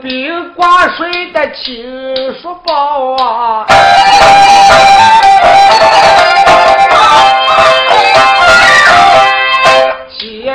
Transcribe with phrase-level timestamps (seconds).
[0.00, 1.72] 冰挂水的青
[2.40, 3.66] 书包啊，
[10.10, 10.52] 骑着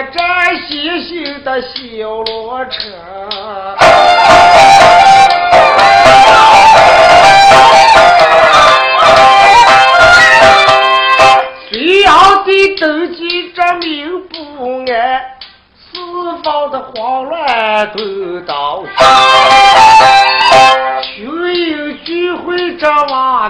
[0.68, 3.09] 细心的修罗车。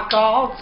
[0.00, 0.56] 瓦岗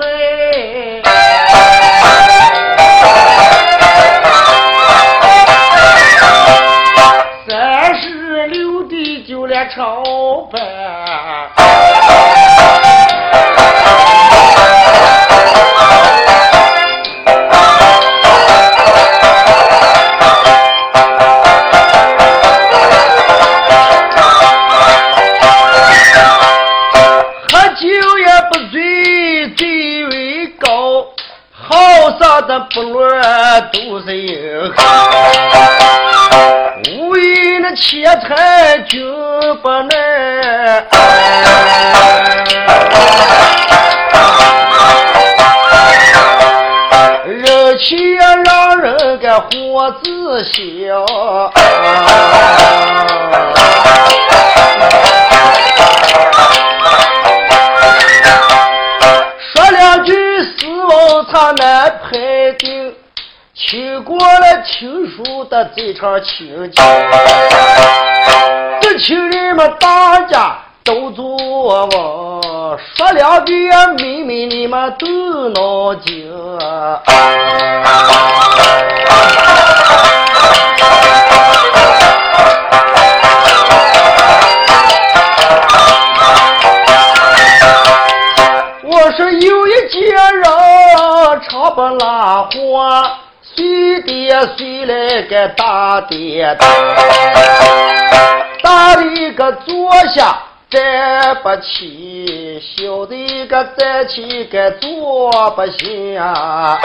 [50.03, 50.53] 自小。
[59.53, 60.12] 说两句
[60.43, 62.10] 死亡他难判
[62.59, 62.94] 定。
[63.60, 66.82] 听过了听书的这场情景，
[68.81, 71.37] 这情人们大家都作
[71.87, 71.91] 望，
[72.94, 73.69] 说两句
[73.99, 76.32] 妹妹你们都脑筋。
[92.28, 93.19] 不拉话。
[93.41, 96.56] 随爹随来个大爹，
[98.62, 100.38] 大的个坐下
[100.69, 106.78] 站不起，小的一个站起个坐不下。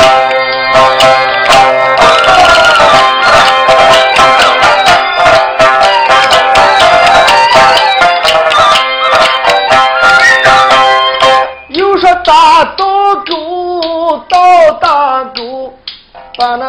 [11.68, 12.93] 又说大道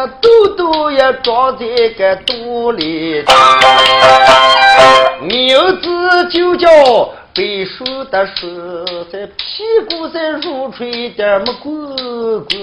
[0.05, 1.65] 把那豆豆也装在
[1.97, 3.25] 个肚里，
[5.21, 6.69] 名字就叫
[7.33, 11.73] 背书的书，在屁股上入吹点么滚
[12.45, 12.55] 滚。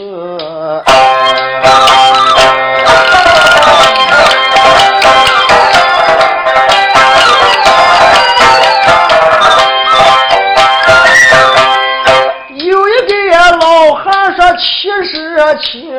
[12.55, 13.13] 有一个
[13.61, 15.92] 老汉说七十七。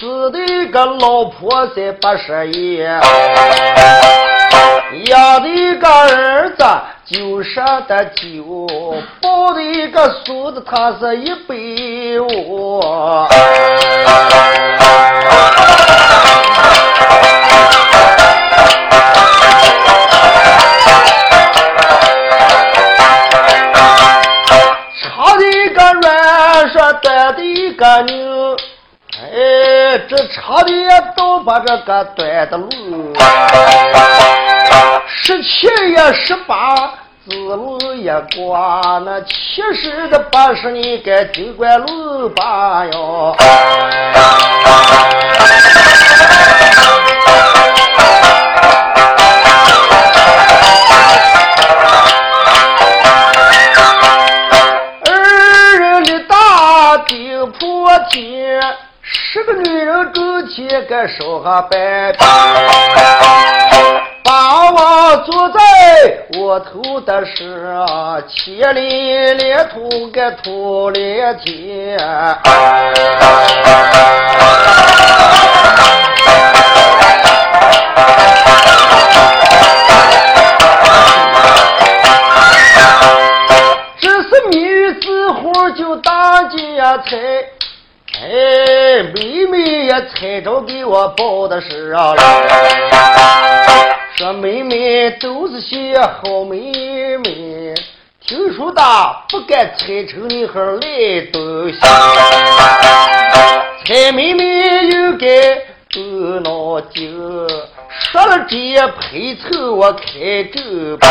[0.00, 0.38] 死的
[0.72, 2.78] 个老婆才八十一，
[5.04, 6.64] 养的个儿子
[7.04, 8.66] 九十的九，
[9.20, 11.54] 抱的一个孙子他是一百
[12.18, 12.80] 五。
[29.98, 33.12] 这长的也都把这个短的路，
[35.06, 36.74] 十七也十八，
[37.28, 43.36] 子路也挂，那七十的八十你该尽管路吧哟。
[60.60, 62.12] 一个手上摆，
[64.22, 65.58] 把我坐在
[66.38, 67.66] 我头的是
[68.28, 71.98] 千里连土个土连天。
[83.98, 87.16] 这是女子户就大家财。
[88.22, 92.14] 哎，妹妹也猜着给我报的是啊，
[94.14, 97.74] 说妹妹都是些好妹妹，
[98.20, 98.82] 听说的
[99.30, 100.80] 不敢猜成你和来
[101.32, 101.78] 东西。
[103.86, 104.44] 猜妹妹
[104.90, 105.56] 又该
[105.90, 107.18] 动脑筋，
[108.10, 111.06] 说了这配凑我开粥吧。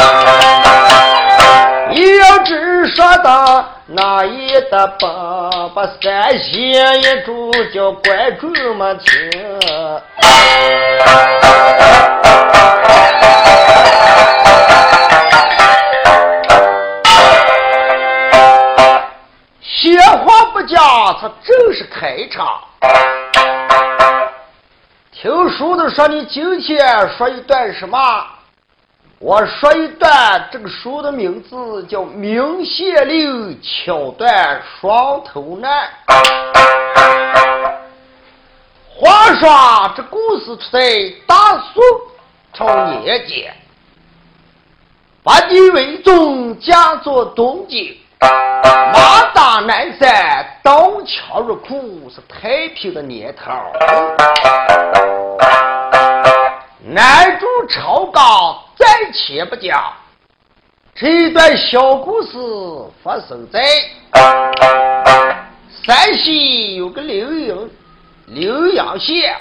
[1.92, 9.31] 你要只说的那一的把把三线一住叫观众们听。
[19.62, 20.78] 闲话不讲，
[21.22, 22.45] 他正式开场。
[25.21, 28.00] 听书的说，你今天说一段什么？
[29.19, 35.89] 我说一段，这个书的名字叫《明谢令桥段双头难》。
[38.88, 41.36] 话说这故事出在大
[41.74, 41.83] 宋
[42.54, 43.54] 朝年间，
[45.21, 53.51] 八帝为宗驾作东京，马大南山，刀枪入库，是太平的年头。
[56.81, 58.24] 南主朝纲。
[58.80, 59.94] 暂且不讲，
[60.95, 62.30] 这一段小故事
[63.04, 63.62] 发生在
[65.83, 67.69] 山西有个浏阳
[68.30, 69.36] 浏阳县，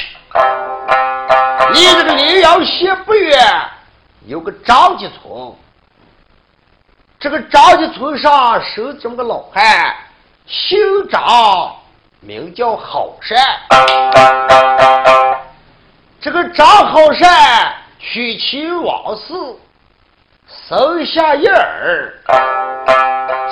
[1.73, 3.39] 离这个浏阳县不远，
[4.27, 5.55] 有个张家村。
[7.21, 9.93] 这个张家村上生这么个老汉，
[10.47, 10.79] 姓
[11.09, 11.75] 张，
[12.21, 13.37] 名叫好善。
[16.21, 17.75] 这个张好善。
[18.01, 19.35] 娶妻王氏，
[20.69, 22.15] 生下一儿。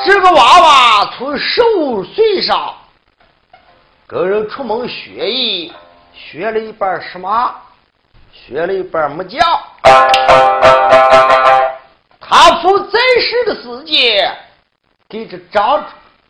[0.07, 2.73] 这个娃娃从十五岁上，
[4.07, 5.73] 跟人出门学艺，
[6.15, 7.53] 学了一半什么？
[8.33, 9.41] 学了一半木匠。
[12.29, 14.37] 他父在世的时间，
[15.09, 15.85] 给这张，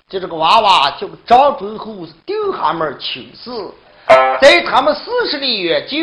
[0.09, 3.50] 就这个娃娃叫张忠厚，定下门亲事，
[4.41, 5.97] 在他们四十里远就。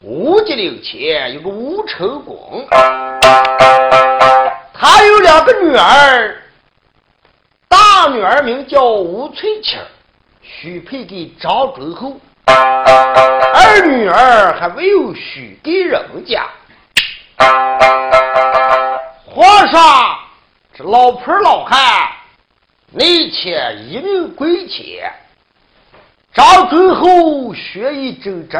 [0.00, 2.64] 吴吉岭前有个吴成功，
[4.72, 6.36] 他有两个女儿，
[7.66, 9.80] 大女儿名叫吴翠清，
[10.40, 16.46] 许配给张忠厚；二女儿还未有许给人家。
[19.30, 20.18] 皇上
[20.72, 21.78] 这老婆老汉
[22.90, 25.12] 那天一律归天，
[26.32, 28.58] 张忠厚学艺整整。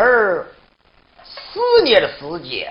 [1.24, 2.70] 四年的时间，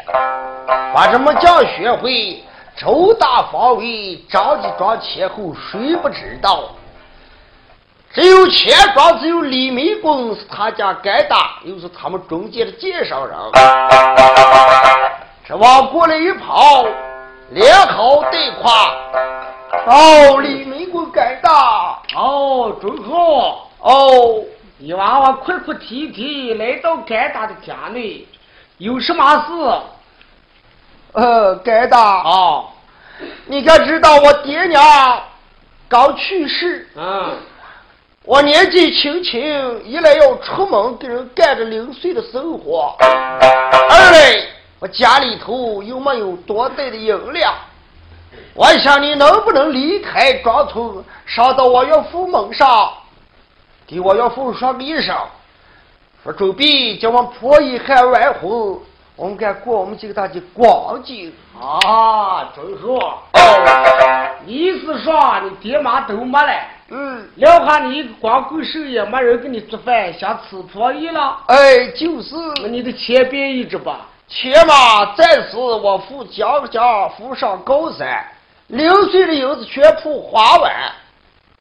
[0.94, 2.44] 把这么将学会，
[2.77, 6.75] 周大方位，张家庄前后谁不知道？
[8.13, 13.36] 只有钱庄，只有李美公是他家干大，又是他们中间的介绍人。
[15.48, 16.86] 这往过来一跑，
[17.51, 18.94] 连好带夸。
[19.86, 24.44] 哦，李美公干大，哦，真好，哦，
[24.77, 28.27] 你娃娃哭哭啼啼来到干大的家里。
[28.77, 29.54] 有什么事？
[31.13, 32.63] 呃，改大啊，
[33.46, 35.20] 你可知道我爹娘
[35.88, 36.88] 刚去世？
[36.96, 37.38] 嗯，
[38.24, 44.36] 我年纪轻轻，一来要出门给人干着零碎的生活，二来
[44.79, 47.53] 我家里头又没有多带的银两。
[48.53, 52.91] 我想你能不能离开庄村，上到我岳父门上，
[53.88, 55.15] 给我岳父说个一声。
[56.24, 58.77] 说准备叫我婆姨喊完婚，
[59.15, 62.51] 我们该过我们几个大的光景啊！
[62.55, 63.00] 周叔，
[64.46, 66.53] 你是说你爹妈都没了？
[66.89, 71.39] 嗯，留下你一个光棍手也没人给你做饭，想吃婆姨了？
[71.48, 72.36] 哎，就是。
[72.62, 74.07] 那你的钱别一直吧？
[74.27, 78.25] 钱嘛，暂时我父将将扶上高山，
[78.67, 80.74] 零碎的银子全铺花碗，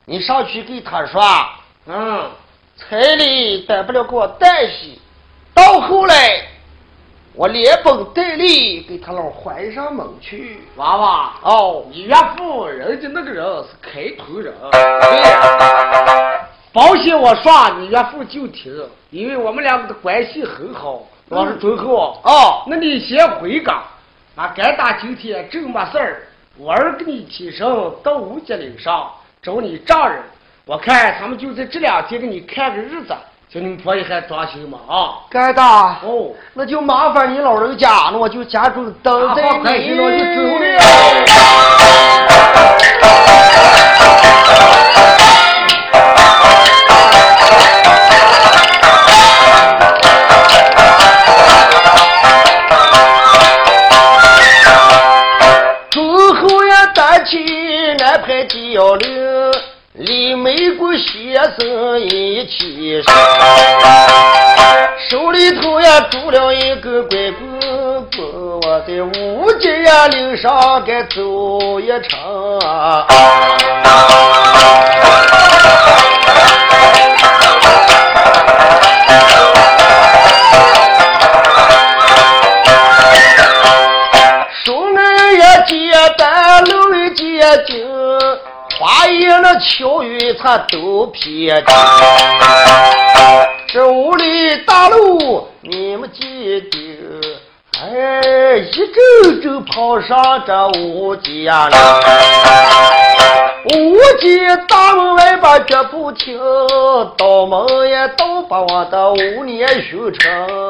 [0.05, 1.23] 你上去给他说。
[1.87, 2.31] 嗯。
[2.79, 4.99] 彩礼带不了给我带去，
[5.55, 6.43] 到后来
[7.33, 10.61] 我连本带利给他老还上门去。
[10.77, 16.47] 娃娃哦，你岳父人家那个人是开头人，对呀。
[16.71, 18.71] 保险我说你岳父就听，
[19.09, 21.01] 因为我们两个的关系很好。
[21.29, 23.83] 老是忠厚哦，那你先回岗。
[24.37, 26.23] 俺该打今天正没事儿，
[26.57, 27.67] 我儿给你提身
[28.03, 29.11] 到五节岭上
[29.43, 30.23] 找你丈人。
[30.67, 33.09] 我看他们就在这两天给你看个日子，
[33.49, 35.19] 叫你们婆姨还装心嘛啊！
[35.29, 39.43] 该大哦，那就麻烦你老人家，那我就家中等在
[39.79, 39.95] 你。
[39.95, 40.07] 了，
[60.99, 63.15] 先生一起上，
[65.09, 67.61] 手里头呀拄了一个拐棍
[68.17, 68.27] 棍，
[68.63, 72.59] 我在五街呀岭上该走一程。
[72.61, 73.07] 啊
[89.49, 91.77] 那秋雨它都撇清。
[93.69, 96.79] 这屋里大路你们记得？
[97.81, 102.01] 哎，一阵阵跑上这五街了，
[103.67, 106.37] 五街大门外把脚步停，
[107.17, 110.69] 刀门也都把我的五年修成。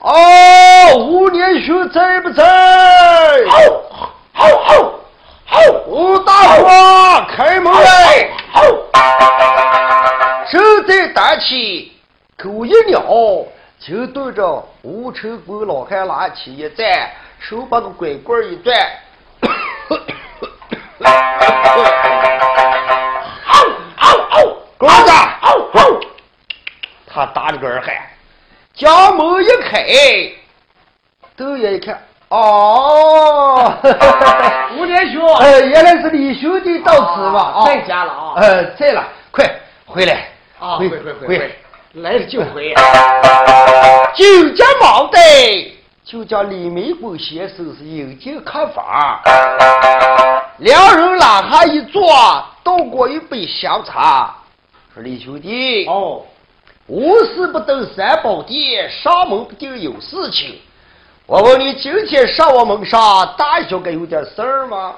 [0.00, 2.53] 哦，五年兄在不在？
[11.36, 11.92] 起，
[12.36, 13.02] 狗一鸟
[13.78, 18.74] 就对着吴成功老汉拿起一站，手把个拐棍一转，
[23.44, 23.58] 好，
[23.96, 24.40] 好，好，
[24.78, 26.00] 狗子，好，好，
[27.06, 27.94] 他打着个儿喊，
[28.74, 29.84] 将门一开，
[31.36, 33.74] 豆爷一看，哦，
[34.78, 39.44] 吴连兄，呃，原来是李兄弟到此嘛，啊，在家了啊，呃，在了，快
[39.84, 41.54] 回来，啊，回回回回
[41.94, 42.74] 来了就回，
[44.14, 45.18] 就家毛的，
[46.04, 49.22] 就叫李玫瑰先生是有见看法，
[50.58, 52.12] 两人拉下一坐，
[52.62, 54.34] 倒过一杯香茶，
[54.94, 56.22] 说李兄弟，哦，
[56.86, 60.58] 无事不登三宝殿，上门不定有事情。
[61.26, 64.94] 我问你，今天上我门上，大小该有点事儿吗？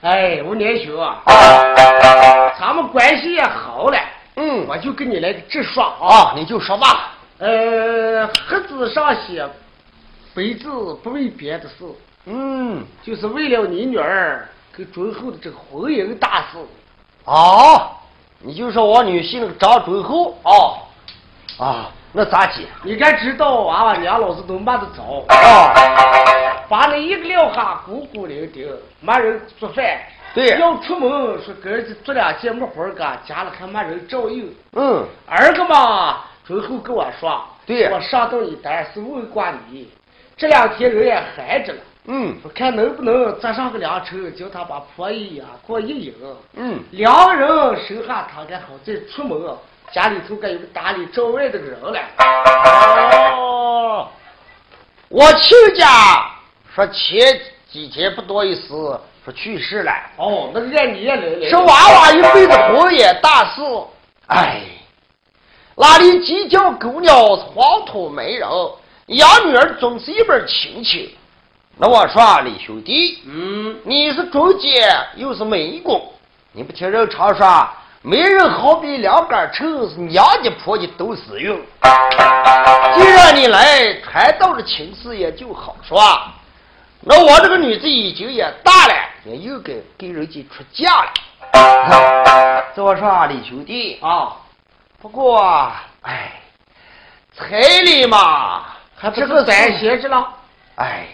[0.00, 3.98] 哎，我年兄啊，啊，咱们关系也好了，
[4.40, 7.14] 嗯，我就给你来个直说啊，啊，你就说吧。
[7.38, 9.44] 呃，盒子上写，
[10.32, 11.84] 白字不为别的事，
[12.26, 16.58] 嗯，就是为了你女儿跟忠厚的这个婚姻大事。
[17.24, 17.90] 啊，
[18.38, 20.78] 你就说我女婿那个张忠厚哦，
[21.58, 22.62] 啊，那咋解？
[22.84, 25.74] 你该知道，娃娃娘老子都骂得早，啊，
[26.68, 29.84] 把那一个撂下孤孤零零，没人做饭。
[30.34, 30.58] 对。
[30.58, 31.10] 要出门
[31.42, 34.54] 说跟儿子做两件木活儿干，家里还没人照应。
[34.72, 37.90] 嗯，二个嘛，最后跟我说，对。
[37.90, 39.90] 我上到你单是问过你，
[40.36, 42.36] 这两天人也闲着了，嗯。
[42.42, 46.14] 我看能不能再上个凉车，叫他把婆姨呀过一迎。
[46.54, 47.48] 嗯，两个人
[47.86, 49.56] 手下他该好再出门，
[49.92, 51.98] 家里头该有个打理照外的人了。
[53.34, 54.08] 哦，
[55.08, 56.30] 我亲家
[56.74, 58.68] 说前几天不多一时，
[59.28, 59.92] 说去世了。
[60.16, 61.48] 哦，那个按你也来了。
[61.50, 63.60] 是娃娃一辈子活也大事，
[64.28, 64.62] 哎，
[65.76, 68.48] 哪里鸡叫狗鸟黄土没人，
[69.08, 71.10] 养女儿总是一门亲情。
[71.76, 76.02] 那我说啊李兄弟，嗯，你是中介又是美工，
[76.52, 77.68] 你不听人常说，
[78.00, 81.60] 媒人好比两杆秤，是娘家婆家都是用。
[82.96, 86.00] 既然你来传道的情事也就好说。
[87.00, 88.94] 那我这个女子已经也大了，
[89.28, 92.64] 也又该给人家出嫁了。
[92.74, 94.34] 这我说啊，李兄弟，啊，
[95.02, 95.70] 不过，
[96.00, 96.32] 哎，
[97.34, 98.64] 彩礼嘛，
[98.96, 100.34] 还不这个是短是些着了，
[100.76, 101.06] 哎，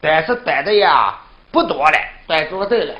[0.00, 1.16] 但是短的呀，
[1.52, 2.94] 不多了，短多对了。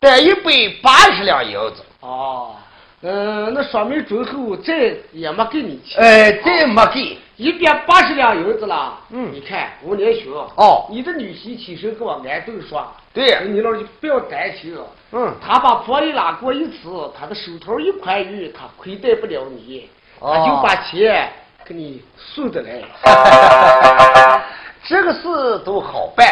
[0.00, 0.50] 短一百
[0.82, 1.84] 八十两银子。
[2.00, 2.56] 哦，
[3.02, 7.18] 嗯，那说明最后这也没给你钱，哎，这没给。
[7.42, 9.00] 一边八十两银子了。
[9.10, 14.76] 嗯你看吴年雄，哦你的女婿起身跟我安顿说，对你老就不要担心，
[15.10, 21.28] 嗯，他把婆姨拉过一次，他的手头一宽裕，他亏待不了你，哦他就把钱
[21.64, 22.80] 给你送的来。
[24.86, 26.26] 这个事都好办，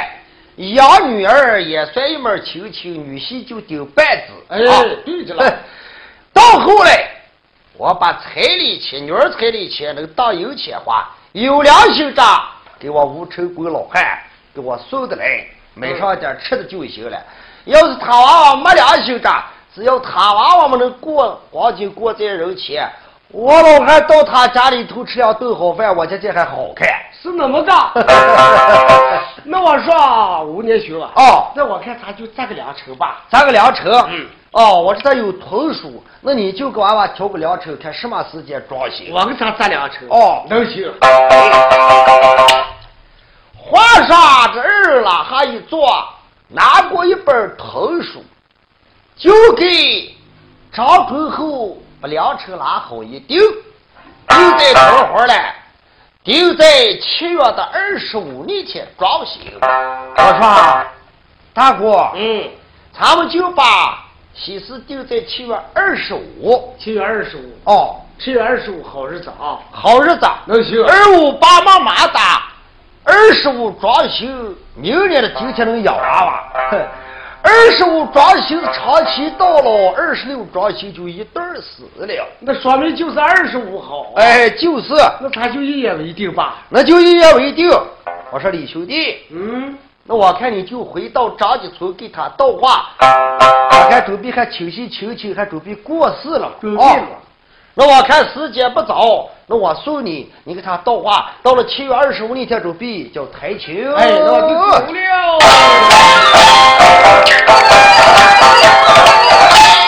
[0.56, 4.32] 养女儿也算一门亲情，女婿就顶半子。
[4.48, 5.58] 哎啊对着了。
[6.32, 7.08] 到后来，
[7.80, 12.22] 我把彩礼钱、女儿彩礼钱能当油钱花，有良心的
[12.78, 14.18] 给我吴成功老汉
[14.54, 17.18] 给我送的来，买上点吃的就行了。
[17.64, 19.44] 要是他娃娃没良心的，
[19.74, 22.86] 只要他娃娃们能过黄金过在人前，
[23.28, 26.86] 我老汉到他家里头吃两顿好饭，我家这还好看。
[27.22, 27.72] 是那么个，
[29.44, 33.24] 那我说吴年兄啊，哦那我看咱就占个良辰吧。
[33.30, 39.12] 占个良辰，嗯，哦，我知道有屯属，那你就给娃娃挑个良辰，看什么时间装行。
[39.14, 40.08] 我给他占良辰。
[40.08, 40.92] 哦能行。
[43.56, 46.04] 皇上这儿拉哈一坐，
[46.48, 48.24] 拿过一本藤书，
[49.16, 50.16] 就给
[50.72, 55.34] 张忠厚把粮车拉好一丢，丢在多会儿了？
[56.24, 56.64] 定在
[57.00, 59.38] 七月的二十五那天装修。
[59.60, 60.84] 我说，
[61.54, 62.50] 大哥，嗯，
[62.92, 64.04] 咱们就把
[64.42, 66.74] 喜事定在七月二十五。
[66.78, 67.70] 七月二十五。
[67.70, 70.26] 哦，七月二十五好日子啊，好日子。
[70.46, 70.82] 能行。
[70.82, 72.18] 二五八妈妈的，
[73.04, 74.26] 二十五装修，
[74.74, 76.44] 明年的今天能养娃娃。
[77.42, 82.06] 二十五装修长期到了，二十六装修就一对死了。
[82.38, 84.12] 那说明就是二十五好。
[84.16, 84.94] 哎，就是。
[85.20, 86.62] 那咱就一言为定吧。
[86.70, 87.68] 那就一言为定。
[88.30, 96.50] 我说李兄弟，嗯，那我看你就回到张家村给他道话，我看准备还亲戚亲戚还准备过世了。
[96.60, 97.06] 准备了。
[97.74, 101.30] 那我看时间不早，那我送你，你给他道话。
[101.42, 103.88] 到了七月二十五那天准备叫抬亲。
[103.94, 104.56] 哎，那我就走
[104.92, 105.38] 了。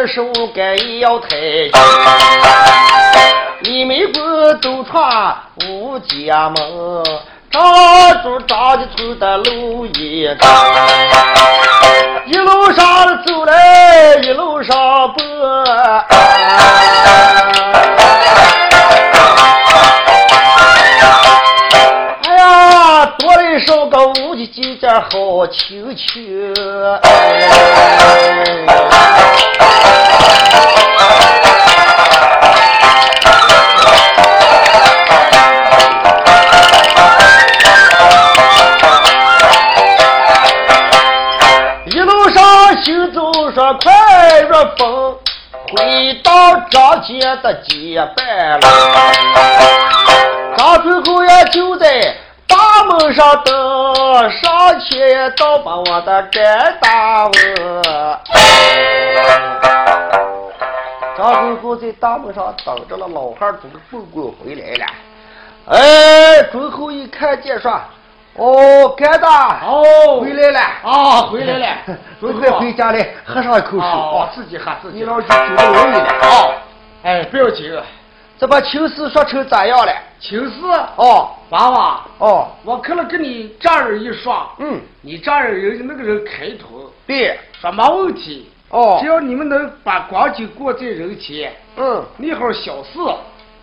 [0.00, 1.72] 二十五该要抬亲。
[3.60, 5.36] 你们不都传
[5.68, 6.56] 五家门，
[7.50, 7.62] 张
[8.22, 10.46] 住张家村的路一个，
[12.24, 14.74] 一路上走来一路上
[15.12, 15.64] 奔。
[22.24, 26.54] 哎呀，多了少个五的几件好亲戚。
[47.10, 48.60] 张家的结拜了。
[50.56, 52.14] 张最后也就在
[52.46, 57.32] 大门上等，上前倒把我的干大问。
[61.16, 64.86] 张最后在大门上等着了，老汉从凤滚回来了。
[65.66, 67.80] 哎，最后一看见说。
[68.36, 71.66] 哦，干的哦，回来了啊，回来了，
[72.38, 74.98] 快回家来，喝上一口水哦，自己喝自己。
[74.98, 76.48] 你老是酒都容易了啊！
[77.02, 77.72] 哎，不要紧，
[78.38, 79.92] 这把情事说成咋样了？
[80.18, 86.68] 情事哦，娃娃哦，我可能跟你丈人一说，嗯，你丈人人那个人开通，
[87.06, 88.50] 对，说没问题。
[88.70, 92.98] 哦，只要你们能把光景过在人前，嗯，那号小事，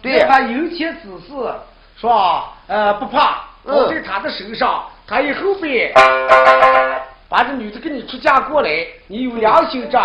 [0.02, 1.34] 对，把有钱之事，
[2.00, 2.54] 是吧？
[2.68, 3.44] 呃，不怕。
[3.66, 5.92] 包在他的身上，他以后边
[7.28, 8.70] 把这女的跟你出嫁过来，
[9.08, 10.00] 你有良心这，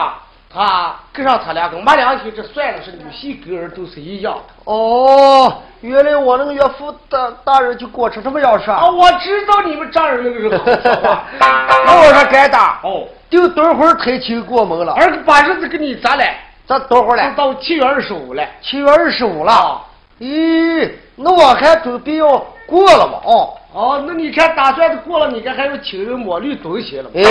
[0.55, 4.71] 他跟上他两个；没良心这算的，是女婿跟儿都是一样的。
[4.71, 8.89] 哦，原来我那个岳父大大人就过成这么样式啊！
[8.91, 11.25] 我知道你们丈人那个人好说话。
[11.41, 14.93] 那我说该打哦，就等会儿抬亲过门了。
[14.93, 16.25] 儿把日子给你咋了？
[16.67, 17.33] 咋等会儿了？
[17.35, 18.45] 到七月二十五了。
[18.61, 19.81] 七月二十五了。
[20.21, 23.19] 咦，那我还准备要过了嘛？
[23.25, 27.11] 哦哦，那你看打算的过了，你看还要请人抹绿东西了。
[27.15, 27.23] 哎，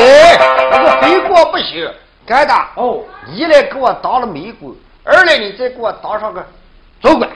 [0.72, 1.88] 那个非过不行，
[2.32, 6.42] 干的哦，一来给我当了媒公，二来你再给我当上个
[7.02, 7.30] 总管，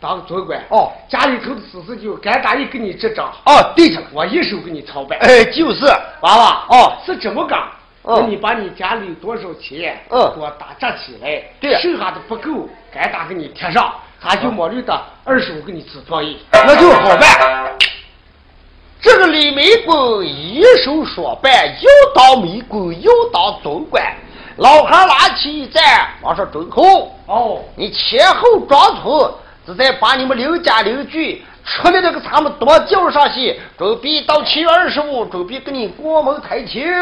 [0.00, 0.58] 当个总管。
[0.70, 3.30] 哦，家里头的事事就干大一给你执掌。
[3.44, 5.18] 哦，对了，我一手给你操办。
[5.18, 5.84] 哎，就是
[6.22, 6.64] 娃娃。
[6.70, 7.62] 哦，是这么干。
[8.02, 11.42] 那你把你家里多少钱，嗯，给我打折起来。
[11.60, 13.92] 对，剩下的不够，干大给你贴上。
[14.18, 17.76] 他就毛驴的二十五给你支作业，那就好办。
[19.00, 24.02] 这个李梅公一手说办，又当媒公又当总管。
[24.58, 29.32] 老汉拿起一站，往上准后哦，你前后装出，
[29.64, 36.82] 是在把你们刘家刘居出来这个咱们多叫上去，准备到七月二十五，准备给你过门抬亲。
[36.82, 36.92] 年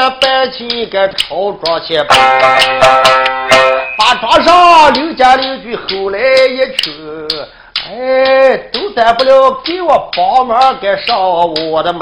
[0.00, 2.02] 那半天个朝庄去，
[3.98, 7.28] 把庄上邻家邻居后来一群，
[7.86, 11.20] 哎，都担不了给我帮忙给上
[11.70, 12.00] 我的门。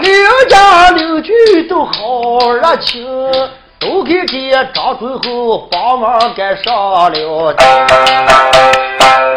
[0.00, 0.12] 邻
[0.50, 3.06] 家邻居都好热情，
[3.80, 7.54] 都给给张准后帮忙给上了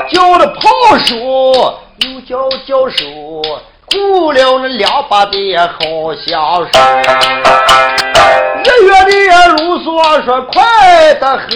[0.09, 1.15] 叫了炮手，
[2.01, 3.05] 又叫教手。
[3.91, 6.69] 顾了那两把的好相识。
[8.63, 9.85] 一月的卢梭
[10.25, 11.49] 说快得很，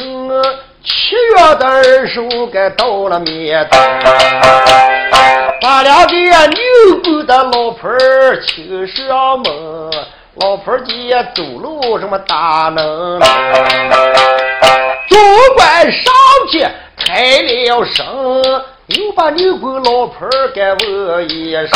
[0.83, 2.21] 七月的二手
[2.53, 3.77] 该到了面头。
[5.61, 6.57] 把两个牛
[7.03, 9.91] 狗的老婆儿请上门，
[10.35, 13.19] 老婆儿家走路什么大能，
[15.09, 15.19] 总
[15.57, 16.13] 管上
[16.49, 16.65] 去
[16.95, 18.41] 开了声，
[18.97, 21.69] 又把牛鬼老婆儿给问一声。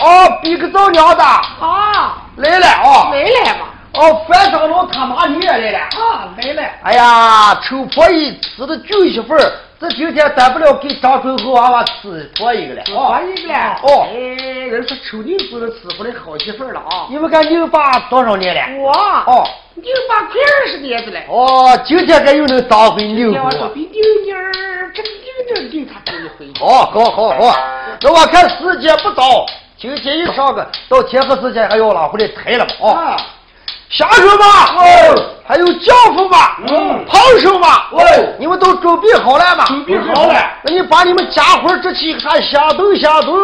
[0.00, 3.66] 哦，比个造娘的啊，来了啊，来了嘛。
[3.94, 6.62] 哦，范长老他妈你也来了啊，来了。
[6.84, 9.52] 哎呀，丑婆姨死的舅媳妇儿。
[9.78, 13.78] 这今天咱不了给张春和娃娃吃婆一个了，婆一个了。
[13.82, 14.16] 哦，哎，
[14.68, 17.06] 人说丑牛不能伺候的好媳妇了啊！
[17.10, 18.82] 你们看牛爸多少年了？
[18.82, 21.20] 我哦，牛爸快二十年子了。
[21.28, 26.50] 哦，今天该又能当回牛我说比牛妞儿，这个牛妞牛他头一回。
[26.58, 27.58] 好，好，好，好。
[28.00, 29.44] 那我看时间不早，
[29.76, 32.70] 今天一上个到天黑时间还要拉回来抬了嘛？
[32.80, 33.16] 哦。
[33.88, 34.74] 下手吧！
[34.76, 36.58] 哦，还有轿夫吧？
[36.68, 37.88] 嗯，炮手吧？
[37.92, 38.04] 喂，
[38.38, 39.64] 你们都准备好了吗？
[39.66, 40.34] 准备好了。
[40.62, 43.36] 那你把你们家伙这起还下动下动。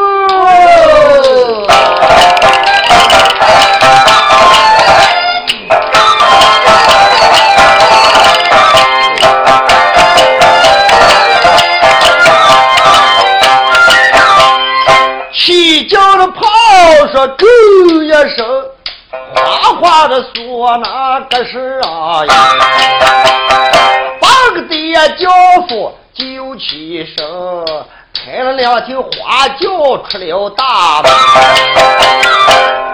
[15.32, 16.42] 起叫的炮
[17.12, 17.46] 说够
[18.02, 18.71] 一声。
[19.82, 22.34] 话的说那个是啊呀，
[24.20, 25.28] 半个爹教
[25.68, 27.26] 父就起身，
[28.14, 31.10] 开了两条花轿出了大门，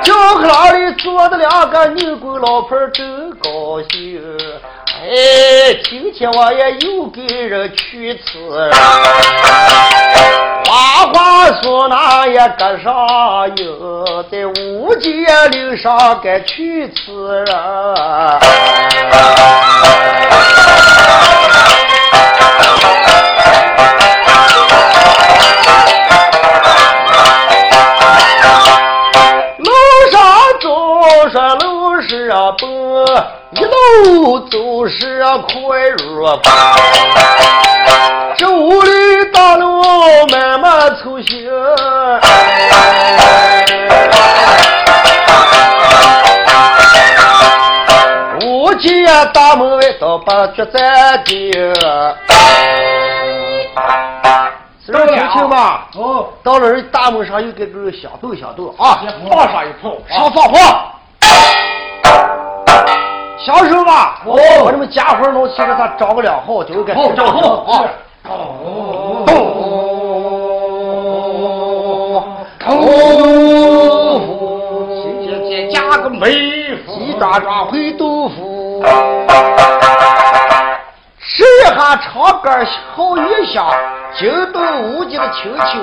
[0.02, 4.22] 轿客老里坐的两个女鬼老婆真高兴。
[5.10, 8.70] 哎，今天我也又给人娶妻人，
[10.66, 15.10] 花花说那也搁上有，在五街
[15.50, 17.46] 岭上该娶妻人。
[29.56, 29.70] 路
[30.12, 30.20] 上
[30.60, 30.68] 走
[31.32, 31.77] 上路
[32.08, 32.68] 是啊奔。
[33.50, 35.54] 一路都是啊快
[35.98, 36.40] 如风，
[38.38, 38.90] 这五里
[39.30, 39.82] 大路
[40.32, 41.50] 慢慢出行，
[48.46, 51.74] 五街大门外到八决战地，是
[54.92, 55.88] 这听清吧？
[55.94, 60.94] 哦，到了人大门上又给个响动响动啊，放上一炮，上放炮。
[63.38, 64.20] 享受吧！
[64.26, 67.84] 哦，我这么家伙弄起来，他张个两号就该张号啊！
[68.28, 69.24] 哦，
[72.58, 78.84] 豆腐，今天再加个梅腐，鸡爪爪回豆腐，
[81.20, 83.64] 吃一下长杆好一下，
[84.18, 84.60] 惊动
[84.96, 85.78] 无极的亲戚，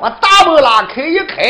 [0.00, 1.42] 把大门拉开一开，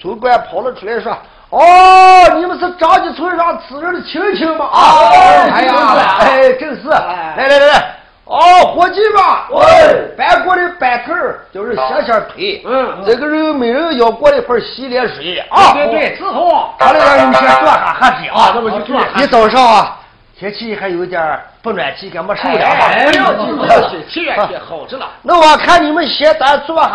[0.00, 1.14] 总管跑了出来说。
[1.58, 4.66] 哦，你们是张家村上此人的亲戚吗？
[4.66, 5.08] 啊，
[5.54, 5.72] 哎呀，
[6.20, 6.86] 哎，正是。
[6.90, 8.38] 来来来来，哦，
[8.74, 11.16] 伙计们，喂，搬过来板凳
[11.54, 12.62] 就是歇歇腿。
[12.66, 15.72] 嗯，这个人每人要过来盆洗脸水啊。
[15.72, 16.74] 对对，伺候。
[16.78, 18.52] 好了，让你们先坐下喝水啊。
[18.54, 19.00] 那么就坐。
[19.16, 19.96] 一早上啊，
[20.38, 22.90] 天气还有点不暖气，感没受了吧？
[23.10, 25.06] 不要紧，不要紧，天气好着了。
[25.22, 26.92] 那我看你们先咱坐下。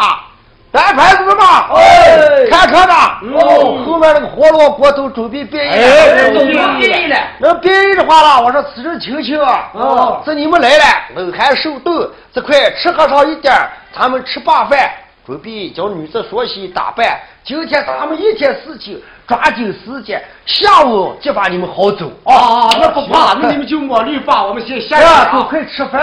[0.72, 2.94] 搬盘子嘛，哎，看车的，
[3.34, 7.18] 哦，后面那个火炉锅都准备变异了，都变异了。
[7.40, 10.84] 那变异的话了，我说此人亲戚啊，哦，这你们来了，
[11.16, 13.54] 冷寒受冻，这块吃喝上一点，
[13.94, 14.90] 咱们吃罢饭，
[15.26, 17.20] 准备叫女子梳洗打扮。
[17.44, 22.70] 今天咱们一天事情，抓紧时间，下午就把你们好走啊。
[22.80, 26.02] 那不怕，那你们就莫虑吧，我们先下去，都快吃饭。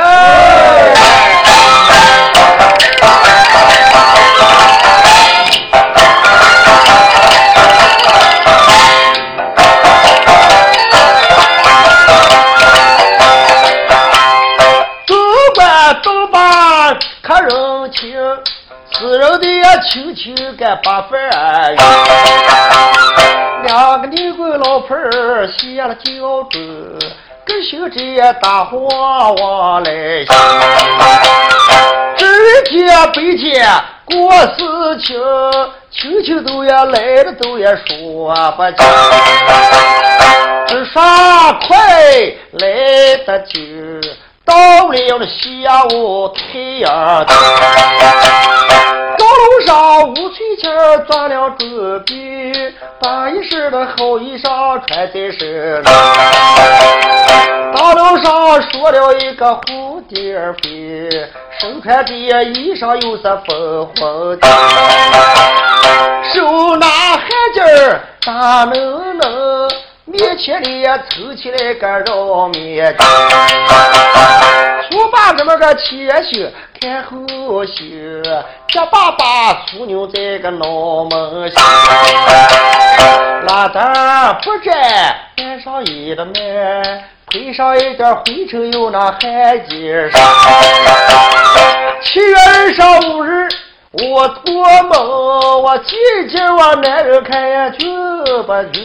[17.22, 18.16] 看人情，
[18.90, 19.46] 私人的
[19.82, 21.10] 亲戚干把饭
[23.64, 26.98] 两个牛鬼老婆儿歇了脚子，
[27.44, 28.88] 跟兄弟大伙
[29.42, 29.90] 往来
[30.24, 30.34] 行。
[32.16, 32.26] 这
[32.64, 33.68] 天北天
[34.10, 35.16] 过事情，
[35.90, 38.76] 亲戚都也来了，都也说不清。
[40.66, 41.76] 这啥快
[42.52, 44.00] 来得及？
[44.44, 44.54] 到
[44.88, 47.26] 了下午太阳，
[49.18, 50.70] 高楼上，吴翠琴
[51.06, 55.92] 钻了准备，把一身的好衣裳穿在身上。
[57.74, 61.10] 大楼上说了一个蝴蝶飞，
[61.60, 64.46] 身穿的衣裳又是粉红的，
[66.32, 69.68] 手拿汗巾儿大能能。
[70.10, 73.02] 面前里凑起来个绕面巾，
[74.90, 77.26] 粗把这么个前袖看后
[77.66, 77.74] 袖，
[78.68, 81.60] 结巴巴粗牛在个脑门下，
[83.46, 84.74] 拉单不沾，
[85.36, 89.20] 带上一的面，配上一点灰尘有那汗
[89.68, 90.22] 巾上。
[92.02, 93.46] 七月二十五日。
[93.90, 95.96] 我做梦，我记
[96.30, 97.86] 见我男人看呀就
[98.42, 98.82] 不就。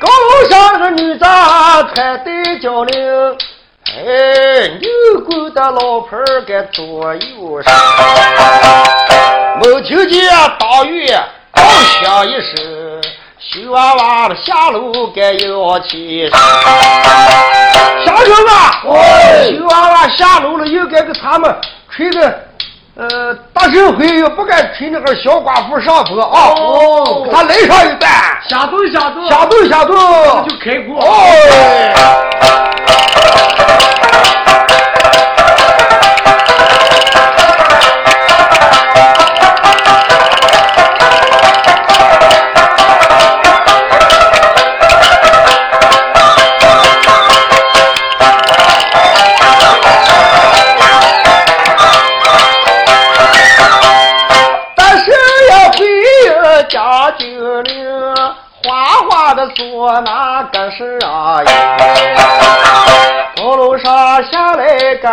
[0.00, 1.24] 高楼上那个女子
[1.94, 3.36] 穿戴娇领。
[3.96, 4.88] 哎，牛
[5.20, 7.62] 狗的老婆该左右，
[9.62, 11.06] 没听见大雨
[11.52, 11.62] 嗷
[12.02, 13.00] 响一声，
[13.38, 16.32] 秀娃娃的下楼该要起身。
[18.04, 21.56] 乡亲们，秀娃娃下楼了，又该给他们
[21.94, 22.26] 吹个
[22.96, 26.48] 呃大神会，又不该吹那个小寡妇上坡啊！
[26.56, 28.10] 哦，给他来上一段，
[28.48, 31.00] 下动下动，下动下动，就开锅。
[31.00, 32.73] 哦。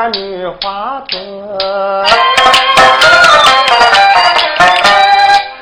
[0.07, 1.17] 女花子，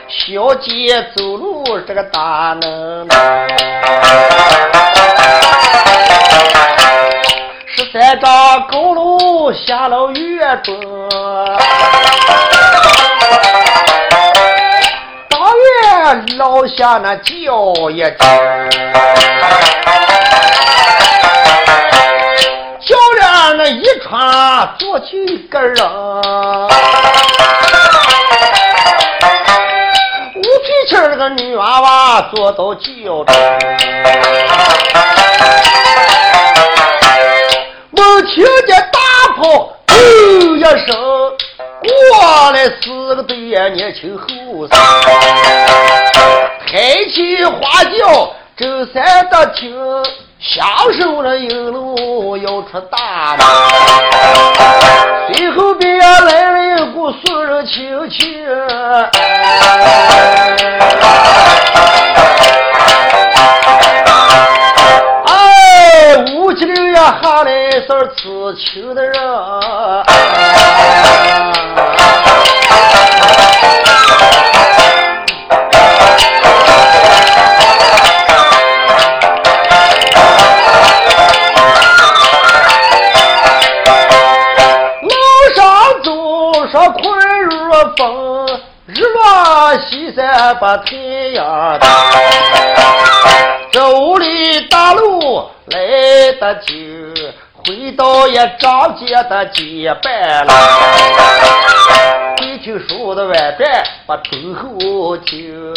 [0.07, 3.47] 小姐走路这个大能耐，
[7.75, 10.79] 十三丈高楼下了院中。
[16.37, 18.69] 老下那叫一叫，
[24.11, 25.85] 那一串坐几个人，
[30.35, 32.83] 五皮青那个女娃娃坐到轿
[33.23, 33.35] 中，
[37.91, 38.01] 没
[38.33, 38.99] 听见大
[39.35, 39.43] 炮
[39.87, 39.93] 吼
[40.55, 40.97] 一声。
[41.81, 44.25] 过来四个对年轻后
[44.67, 44.75] 生，
[46.67, 49.73] 抬起花轿周三的听，
[50.37, 50.67] 享
[50.99, 53.45] 受了一路要出大门，
[55.33, 58.45] 随后边来了一股送人亲戚，
[65.25, 69.13] 哎，五七六呀喊来声刺青的人。
[89.87, 90.95] 西山把太
[91.33, 91.87] 阳大，
[93.71, 97.13] 走里大路来得急，
[97.65, 100.53] 回到一张街的街板了。
[102.41, 105.73] 一听说的晚饭把忠后听，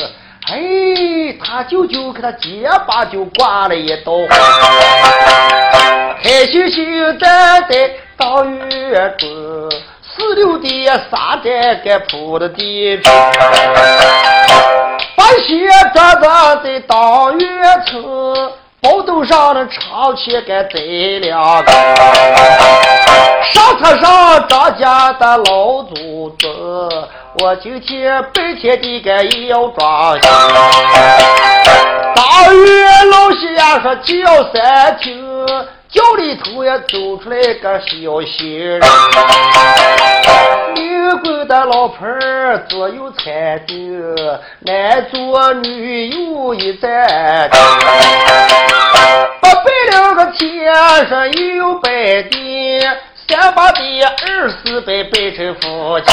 [0.48, 4.12] 哎，他舅舅给他结巴就挂了一道，
[6.22, 9.51] 开心心淡淡到月中。
[10.35, 13.11] 六的沙袋给铺的地皮，
[15.16, 18.03] 把鞋装装在当院村，
[18.81, 20.79] 包头上的长旗给摘
[21.21, 21.73] 两个，
[23.53, 26.51] 上车上张家的老祖宗，
[27.40, 30.29] 我今天白天的个要装修，
[32.14, 35.12] 当院老西呀说叫三听。
[35.92, 37.87] 轿里头也走出来个小
[38.26, 38.81] 新人，
[40.74, 42.09] 女工的老婆
[42.66, 47.50] 左右搀着，男左女右一站，
[49.40, 50.72] 不拜了个天
[51.11, 52.81] 上有拜地，
[53.28, 56.07] 三八的二四拜拜成夫妻。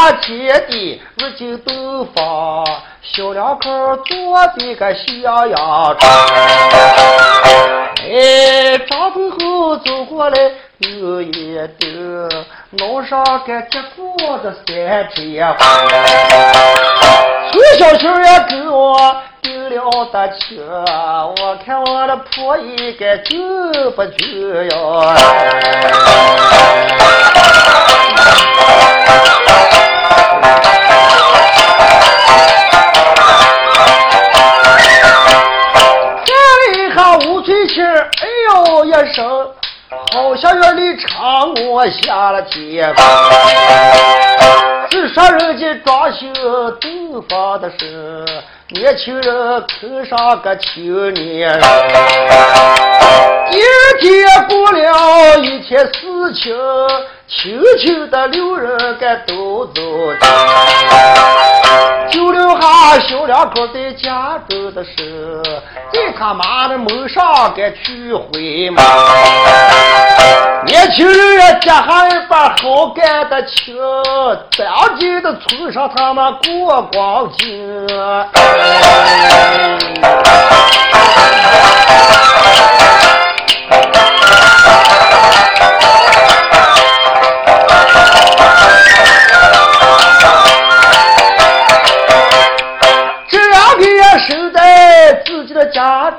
[0.00, 2.64] 来把天地如今都放，
[3.02, 6.10] 小两口坐的个小洋床。
[8.02, 10.38] 哎，张最后走过来
[10.78, 11.86] 有一兜，
[12.70, 15.58] 弄上个结果的三天花。
[17.52, 23.36] 从小小也跟我定了的情，我看我的婆姨该救
[23.90, 25.16] 不救呀？
[38.82, 39.48] 一声，
[40.12, 42.94] 好像院里唱我下了天。
[44.90, 48.24] 只说人家装修洞房的事，
[48.70, 51.60] 年轻人坑上个青年。
[53.50, 53.60] 一
[54.00, 56.56] 天过了一天事情。
[57.32, 59.80] 轻轻的六人该都走，
[62.10, 65.40] 就留下小两口在家中的事，
[65.92, 68.82] 在他妈的门上该去回嘛。
[70.66, 73.76] 年轻人结下一把好干的情，
[74.58, 77.86] 当今的村上他们过光景。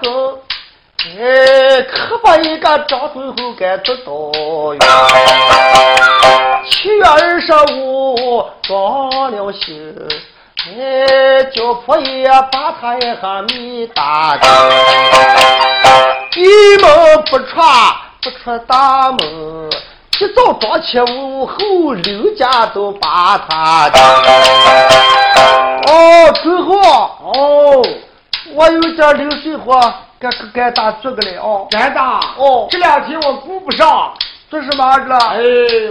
[0.02, 0.40] 中，
[1.20, 4.32] 哎，可把一个张最后给得到！
[6.70, 9.96] 七月二十五装了新，
[10.68, 14.48] 哎，叫婆爷把他一下米打的，
[16.36, 17.46] 一门不出
[18.22, 19.70] 不出大门，
[20.20, 24.00] 一早装起午后刘家都把他的。
[25.88, 27.84] 哦，最后哦。
[28.54, 29.80] 我有点流水活，
[30.20, 31.68] 给给给大做个来哦。
[31.70, 34.14] 干大哦，这两天我顾不上，
[34.50, 35.18] 做什么去了？
[35.18, 35.42] 哎，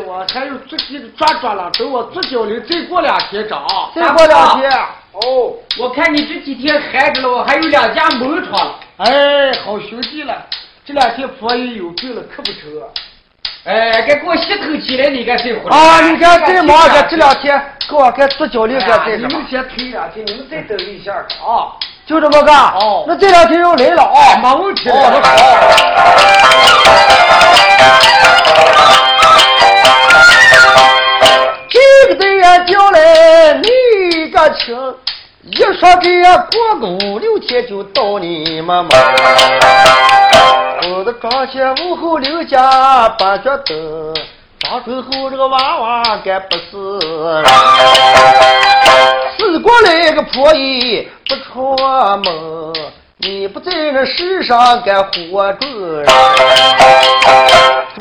[0.07, 3.90] 我还有做几个转转了，等我做交流，再过两天找。
[3.94, 4.70] 再过两天。
[5.12, 8.75] 哦，我看你这几天闲着了，我还有两家门窗。
[8.99, 10.46] 哎，好兄弟了，
[10.85, 12.62] 这两天婆姨有病了，可不成。
[13.64, 15.76] 哎，该给我吸口气了，你该再回来。
[15.76, 21.77] 啊，你看再忙着，这两天给我该做交流，该再你们先推两天，你们再等一下啊。
[22.06, 24.88] 就这么干哦，那这两天又来了啊，没问题。
[24.90, 25.31] 哦，好。
[31.69, 34.75] 这个队呀叫来你个亲，
[35.44, 38.88] 一说这过个五六天就到你们嘛。
[40.88, 44.14] 我的庄前屋后刘家把脚蹬。
[44.60, 46.62] 张春后这个娃娃该不是，
[49.37, 52.24] 死过来个婆姨不出门，
[53.18, 55.66] 你不在那世上该活着。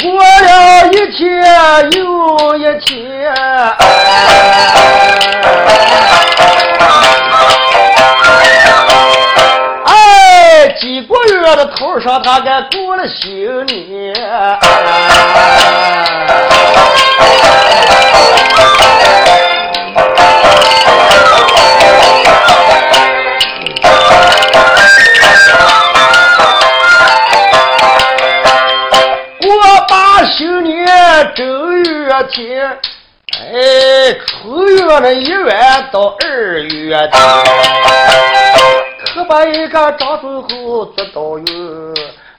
[0.01, 3.33] 过了一天又一天，
[10.79, 14.13] 几个月的头上他该过了新年。
[29.41, 29.49] 过
[29.89, 30.87] 把新年
[31.35, 32.79] 正月天，
[33.33, 35.51] 哎，初月的一月
[35.91, 37.19] 到二月天，
[39.13, 41.93] 可把一个张忠厚做到有。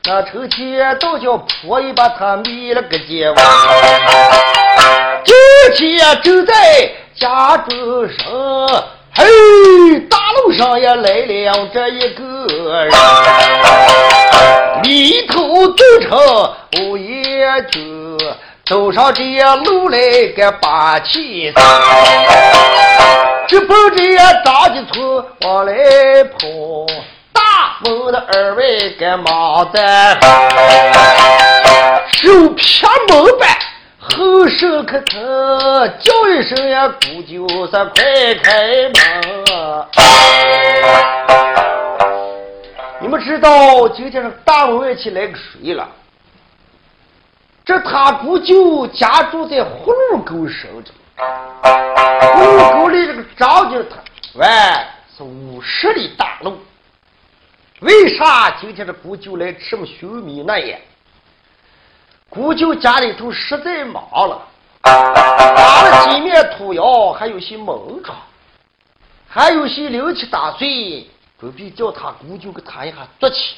[0.05, 3.43] 那成天都叫婆姨把他迷了个结巴，
[5.25, 5.37] 今
[5.77, 6.55] 天正在
[7.15, 8.67] 家中生，
[9.15, 12.25] 嘿，大路上也来了这一个
[12.85, 12.93] 人，
[14.83, 16.19] 迷头走成
[16.83, 17.79] 午夜酒，
[18.65, 19.23] 走上这
[19.57, 19.99] 路来
[20.35, 21.53] 个把气
[23.51, 25.75] 子，直奔这张家村往来
[26.25, 26.39] 跑。
[27.33, 30.17] 大门的二位该忙在，
[32.13, 33.49] 手撇门板，
[33.99, 38.95] 后手可疼叫一声呀，姑舅是快开门。
[43.01, 45.89] 你们知道今天是大门外去来个谁了？
[47.65, 50.71] 这他姑舅家住在葫芦沟上
[51.21, 51.27] 着，
[51.63, 53.97] 葫芦沟里这个张家他，
[54.35, 54.47] 喂，
[55.17, 56.59] 是五十里大路。
[57.81, 60.81] 为啥今天这姑舅来这么寻觅那也？
[62.29, 64.41] 姑舅家里头实在忙了，
[64.83, 67.67] 打了几面土窑，还有些门
[68.05, 68.17] 窗，
[69.29, 71.09] 还有些零七打碎，
[71.39, 73.57] 准备叫他姑舅给他一下做起。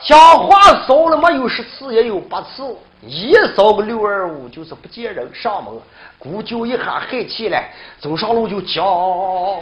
[0.00, 2.76] 讲话少了没有十次也有八次，
[3.06, 5.72] 一扫个六二五就是不见人上门。
[6.18, 9.60] 姑舅一下害气来，走上路就叫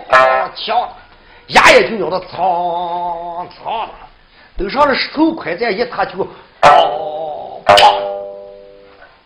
[0.54, 0.88] 叫，
[1.48, 3.92] 牙也就咬得苍苍的。
[4.56, 6.28] 等上了石头块再一踏就，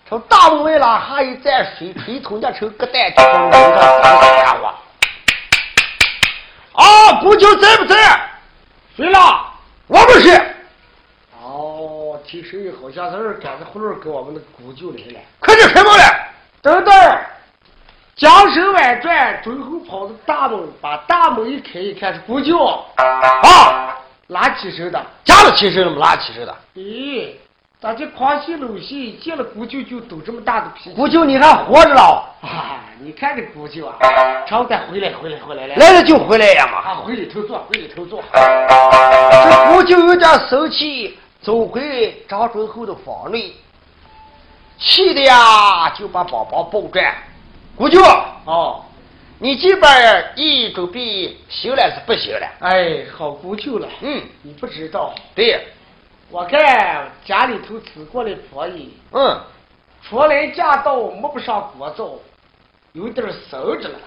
[0.09, 4.75] 从大门外拉下一沾水，吹头那成疙瘩就从门上走家伙。
[6.73, 8.31] 啊，姑舅在不在？
[8.97, 9.19] 睡了。
[9.89, 10.56] 我不是。
[12.27, 15.20] 哦，听声音好像是赶着葫芦给我们的姑舅来了。
[15.39, 16.29] 快点开门来！
[16.61, 16.93] 等等，
[18.16, 22.59] 将手外转，最后跑到大门，把大门一开，一看是姑舅。
[22.97, 23.97] 啊，
[24.29, 25.01] 拉起身的。
[25.24, 25.99] 加了起身了吗？
[26.01, 26.55] 拉起身的。
[26.74, 27.29] 咦，
[27.81, 30.97] 咋这狂喜搂喜，见了姑舅就抖这么大的脾气？
[30.97, 32.24] 姑舅你还活着了？
[32.43, 33.97] 啊，你看这姑舅啊，
[34.49, 35.77] 常在回来，回来，回来来。
[35.77, 36.79] 来了就回来呀嘛。
[36.79, 38.20] 啊，回里头坐，回里头坐。
[38.33, 41.16] 这姑舅有点生气，
[41.47, 43.53] 走回张准后的房内，
[44.81, 47.15] 气的呀就把宝宝抱转。
[47.77, 48.03] 姑舅，
[48.47, 48.85] 哦，
[49.39, 52.49] 你这边一准备行了是不行了？
[52.59, 53.87] 哎，好姑舅了。
[54.01, 55.15] 嗯，你不知道。
[55.37, 55.69] 对。
[56.31, 59.41] 我看家里头吃过的婆姨，嗯，
[60.03, 62.19] 初来驾到，摸不上锅灶，
[62.93, 63.99] 有点收着了。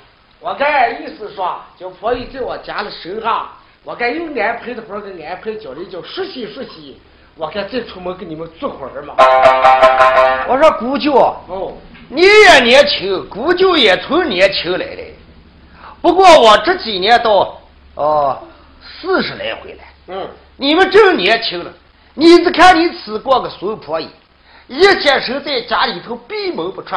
[0.42, 3.48] 我看意思说，叫婆姨在我家里身上，
[3.86, 7.00] 我看有安排的活给安排，叫人叫熟悉熟悉。
[7.40, 9.14] 我看再出门给你们做会儿嘛。
[10.50, 11.72] 我说姑舅，哦，
[12.10, 15.02] 你也年轻，姑舅也从年轻来的。
[16.02, 17.58] 不过我这几年到
[17.96, 18.38] 哦
[18.82, 19.80] 四十来回了。
[20.10, 20.28] 嗯，
[20.58, 21.72] 你们正年轻了。
[22.14, 24.10] 你只看你吃过个孙婆姨，
[24.68, 26.94] 一天生在家里头闭门不出，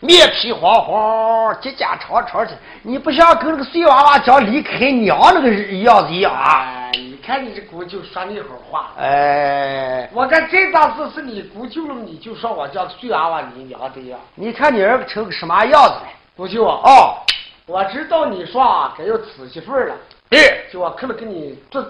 [0.00, 6.81] 面皮黄黄，指甲长长的，你不像跟那个碎娃娃讲离开娘那个样子一样啊！
[7.22, 14.18] 你看你这姑舅说你好话，哎，我看这档子是你姑舅了，你就说我叫碎娃娃你娘的呀？
[14.34, 16.08] 你看你儿成个什么样子了？
[16.36, 17.14] 姑舅啊，哦，
[17.66, 19.94] 我知道你说啊该要娶媳妇了，
[20.28, 21.86] 对，就我可能给你做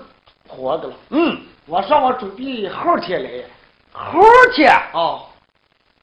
[0.46, 1.40] 活的了，嗯。
[1.64, 3.30] 我说我准备后天来，
[3.90, 4.20] 后
[4.52, 4.70] 天？
[4.70, 5.16] 啊，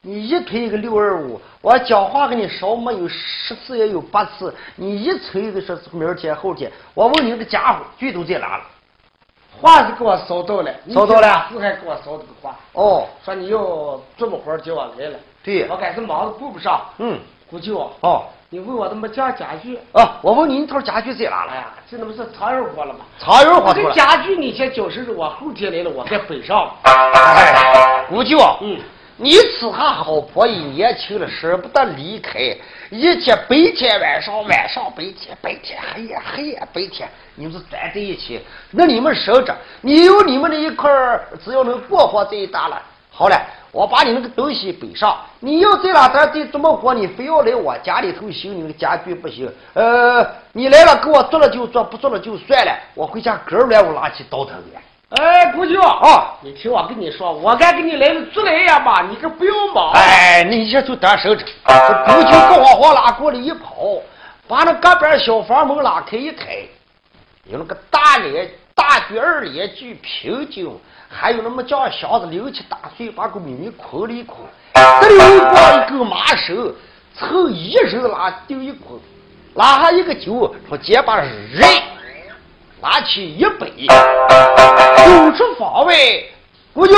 [0.01, 8.63] 你一推一个六二五，我讲话跟你少没有十次也有八次，你一催一个说明天后天，我问你那个家伙剧都在哪了？
[9.61, 12.55] 话是给我捎到了，捎到了，是还给我捎这个话。
[12.73, 16.81] 哦，说你要这么活叫我来了，对，我该是忙的顾不上。
[16.97, 18.23] 嗯，姑舅，哦。
[18.51, 19.77] 你问我怎么讲家具？
[19.93, 21.51] 啊，我问你，那套家具在哪了？
[21.51, 23.01] 哎呀，这那不是常人活了吗？
[23.19, 23.71] 常人活。
[23.71, 26.67] 这家具你先交收着，我后天来了，我再背上。
[26.81, 28.79] 哎，姑舅，嗯，
[29.21, 32.39] 你此下好婆姨年轻了，舍不得离开，
[32.89, 38.39] 一天白天晚上，晚上白天，白天黑夜，黑夜白天，你们是钻在一起。
[38.71, 40.89] 那你们省着，你有你们的一块
[41.43, 43.37] 只要能过活这一大了，好了。
[43.71, 46.91] 我把你那个东西背上，你要在哪咱得怎么活？
[46.93, 49.51] 你非要来我家里头行，你那个家具不行。
[49.73, 52.73] 呃，你来了给我做了就做，不做了就算了。
[52.95, 54.81] 我回家哥儿来，我拿起刀头来。
[55.09, 59.91] 哎，姑舅啊，你听我跟你说，我该给你来了做来呀吧，你可不要忙。
[59.93, 61.43] 哎，你先就单手着。
[61.43, 61.73] 这
[62.05, 63.99] 姑舅高晃晃拉过来一跑，
[64.47, 66.57] 把那隔壁小房门拉开一开，
[67.45, 70.69] 有那个大脸大举二脸具平井。
[71.11, 74.37] 还有那么叫小子六七大岁，把个米米捆了一捆，
[75.01, 76.71] 这里光一根麻绳，
[77.15, 78.99] 凑一手拉丢一捆，
[79.55, 81.67] 拉上一个酒，从肩膀上人
[82.81, 83.87] 拿起一杯，
[84.95, 85.03] 走
[85.37, 85.93] 出房外，
[86.73, 86.95] 姑舅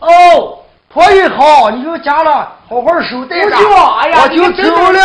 [0.00, 0.58] 哦，
[0.92, 4.98] 婆姨好，你就家了，好好守待着，我就走了。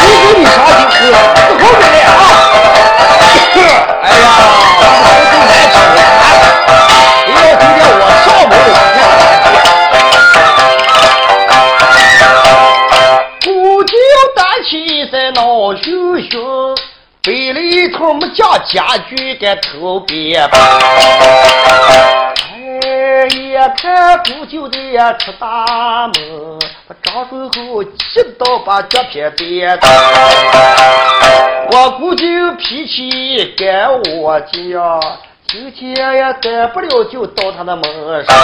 [0.00, 1.02] 你给你 上去喝，
[1.58, 2.12] 后面来啊！
[4.02, 4.26] 哎呀，
[4.84, 5.00] 我
[5.32, 5.98] 都来吃了。
[7.58, 8.76] 今天我上门了，
[13.42, 13.48] 姑
[13.84, 13.90] 舅
[14.36, 14.70] 担起
[15.10, 15.40] 在闹
[15.76, 15.88] 熊
[16.30, 16.36] 熊，
[17.28, 20.38] 背里头没将家具给偷别。
[20.38, 20.48] 哎，
[23.34, 24.78] 一看姑舅的
[25.18, 26.58] 出大门，
[26.88, 29.78] 把张顺后气到把脚撇别。
[31.70, 32.24] 我姑舅
[32.58, 33.68] 脾气跟
[34.22, 34.98] 我犟。
[35.50, 37.82] 今天也待不了，就到他的门
[38.26, 38.36] 上。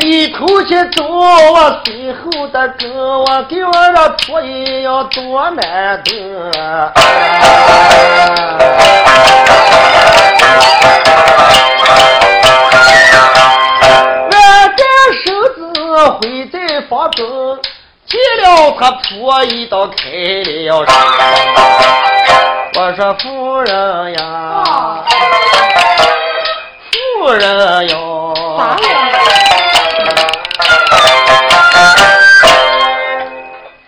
[0.00, 6.92] 你出去走，我随后的跟，我给我的婆姨要多难得。
[14.30, 14.84] 俺的
[15.24, 16.58] 手子会在
[18.78, 20.10] 可破一刀开
[20.44, 20.94] 了声。
[22.74, 24.64] 我说夫人呀，
[27.22, 28.34] 夫人哟？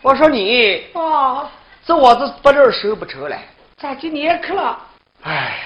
[0.02, 1.48] 我说你，哦，
[1.84, 3.36] 这我这把这收不成了。
[3.76, 4.78] 咋今年去了？
[5.22, 5.58] 哎，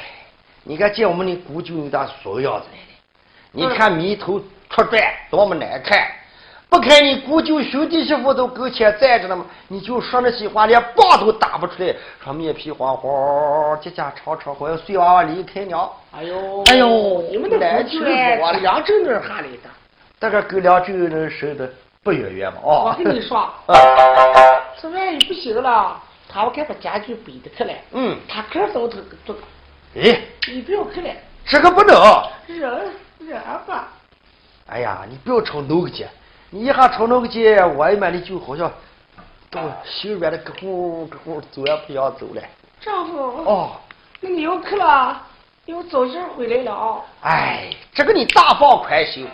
[0.62, 2.94] 你看见我们的姑舅你咋说样子来的？
[3.52, 4.40] 你看眉头
[4.70, 6.08] 出转多么难看！
[6.70, 9.46] 不看你姑舅兄弟媳妇都跟前站着呢吗？
[9.68, 15.90] 你就说那些话，连棒都打不出来，说面皮黄黄，结痂长长，好像碎娃娃离开娘。
[16.14, 19.70] 哎呦，哎呦你们的难姑舅听死我了是扬州那儿下来的。
[20.18, 21.70] 大概跟凉州人生的
[22.02, 22.58] 不远远嘛。
[22.62, 23.74] 哦，我跟你说，啊，
[24.80, 25.98] 这万一不行了，
[26.28, 27.72] 他们该把家具背的去了。
[27.92, 29.34] 嗯，他个都都都，
[29.96, 31.08] 哎，你不要去了，
[31.46, 31.96] 这个不能。
[32.46, 33.88] 忍忍吧。
[34.66, 36.06] 哎呀，你不要吵那个劲，
[36.50, 38.72] 你一下吵那个劲，我一满的就好像
[39.50, 42.42] 到心软的咯呼咯呼，走也不想走了。
[42.80, 43.72] 丈夫，哦，
[44.20, 45.20] 那你又去了，
[45.66, 47.00] 又走信儿回来了啊？
[47.22, 49.28] 哎，这个你大放宽心。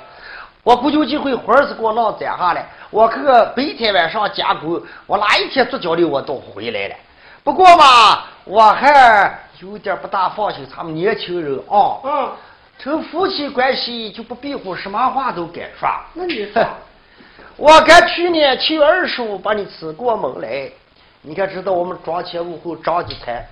[0.65, 6.97] 我估计这回活儿是给我弄攒下来，我可个白天晚上加工，我哪一天做交流我都回来了。
[7.45, 12.01] 不过嘛，我还有点不大放心他们年轻人啊。
[12.03, 12.33] 嗯，
[12.79, 15.89] 成夫妻关系就不避讳，什么话都敢说。
[16.15, 16.65] 那你说，
[17.57, 20.71] 我看去年七月二十五把你吃过门来，
[21.23, 23.47] 你可知道我们庄前屋后张几财，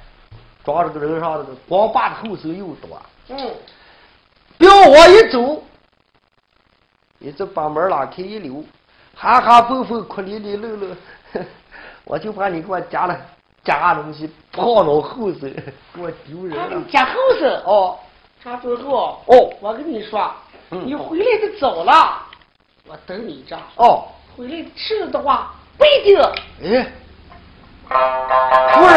[0.65, 3.01] 庄这个人上这个光把的后手又多。
[3.29, 3.51] 嗯，
[4.59, 5.63] 表我一走，
[7.19, 8.65] 你这把门拉开一溜，
[9.15, 10.89] 哈哈蹦蹦哭哩哩漏漏，
[12.05, 13.17] 我就怕你给我夹了
[13.63, 15.41] 夹东西跑到后手，
[15.95, 16.65] 给我丢人了。
[16.65, 16.85] 他给你。
[16.91, 17.47] 加后手。
[17.65, 17.99] 哦。
[18.43, 19.55] 张最后，哦。
[19.61, 20.29] 我跟你说，
[20.71, 20.85] 嗯。
[20.85, 22.27] 你回来的早了，
[22.89, 23.57] 我等你着。
[23.77, 26.19] 哦，回来迟的话，不一定
[26.63, 26.93] 哎，
[28.75, 28.97] 不是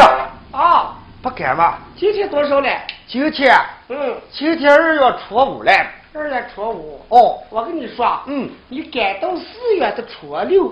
[0.51, 0.95] 啊。
[1.21, 1.79] 不敢嘛？
[1.97, 2.79] 今天多少嘞？
[3.07, 3.59] 今天
[3.89, 5.71] 嗯，今天二月初五了。
[6.13, 7.01] 二月初五。
[7.09, 10.65] 哦，我跟你说，嗯，你赶到四月的初六，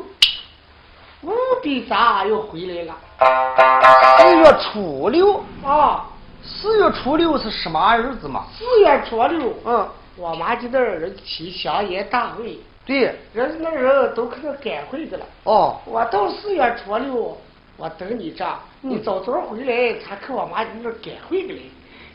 [1.21, 2.95] 五比咱又回来了。
[4.19, 6.05] 四月初六，啊，
[6.43, 8.45] 四月初六是什么日子嘛？
[8.55, 15.25] 四月初六，嗯，我妈就那儿人起香烟大会，对，人家那人都可能赶回去了。
[15.45, 17.37] 哦，我到四月初六，
[17.77, 18.45] 我等你这，
[18.81, 21.59] 你早早回来，才去我妈那儿赶回去来。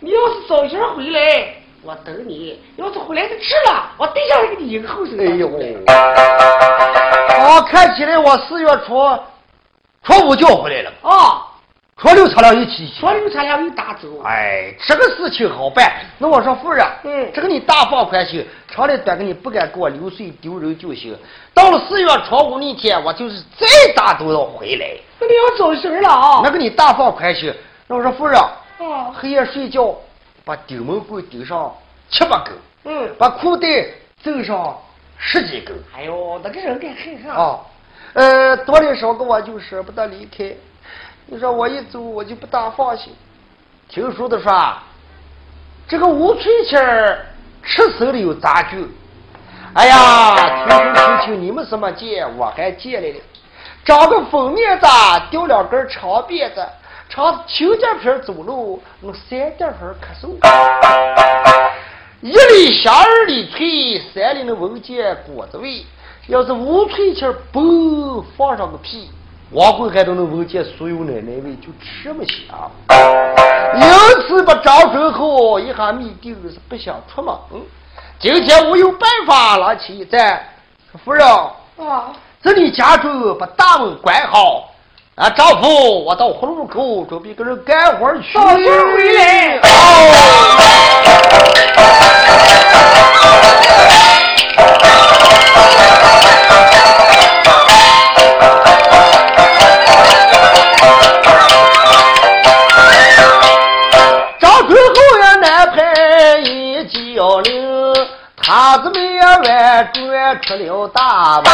[0.01, 5.19] 你要是早些回来，我等你；要是回来的迟了，我对上来给你一个后生。
[5.19, 9.19] 哎呦，哦，看起来我四月初
[10.03, 11.48] 初五就回来了，啊，
[12.01, 12.89] 初六咱俩一起。
[13.01, 14.23] 初六咱俩一打走。
[14.23, 15.93] 哎，这个事情好办。
[16.19, 21.19] 那我说夫人，嗯这个你大放宽心，长的短的你不敢给我流水丢人就行。
[21.53, 24.87] 到了四月初五那天，我就是再打都要回来。
[25.19, 26.41] 那你要走神了啊？
[26.45, 27.53] 那个你大放宽心。
[27.89, 29.93] 那我说夫人，啊，黑夜睡觉，
[30.45, 31.75] 把顶门棍顶上
[32.09, 33.67] 七八根，嗯，把裤带
[34.23, 34.79] 走上
[35.17, 35.77] 十几根。
[35.97, 37.35] 哎呦，那个人该很上。
[37.35, 37.59] 啊，
[38.13, 40.55] 呃，多的少个我就舍不得离开。
[41.31, 43.13] 你说我一走，我就不大放心。
[43.87, 44.51] 听说的说，
[45.87, 47.27] 这个吴翠琴儿
[47.63, 48.91] 吃手里有杂剧。
[49.75, 53.21] 哎呀，听说听听你们什么借，我还借来了。
[53.85, 54.87] 长个粉面子，
[55.31, 56.67] 掉两根长辫子，
[57.11, 60.31] 长青点皮走路，那三点片咳嗽。
[62.23, 65.85] 一里香，二里脆，三里的文件果子味。
[66.27, 69.11] 要是吴翠琴儿嘣放上个屁，
[69.51, 72.71] 王慧还都能闻见酥油奶奶味，就吃么香。
[73.75, 73.83] 因
[74.29, 77.35] 此把张准后一下密定是不想出门。
[78.19, 80.39] 今天我有办法了起一战，
[81.03, 84.69] 夫人，啊，这里家中把大门关好。
[85.15, 88.35] 啊，丈夫，我到葫芦口准备跟人干活去。
[88.35, 89.71] 早些回来张
[108.71, 111.45] 他子们也弯转出了大门。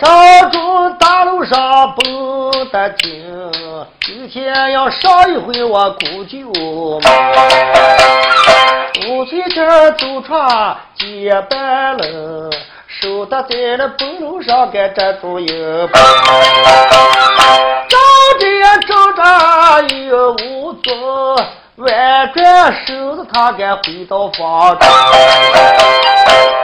[0.00, 3.52] 张中大路上蹦得听，
[4.02, 6.38] 今天要上一回我姑舅
[7.00, 7.02] 们。
[9.08, 12.48] 五岁前走闯结伴了，
[12.86, 15.90] 手搭在那蹦楼上该站住一蹦。
[17.88, 17.98] 张
[18.38, 18.46] 着
[18.86, 21.44] 挣扎又无作，
[21.78, 24.88] 弯转身子他该回到房中。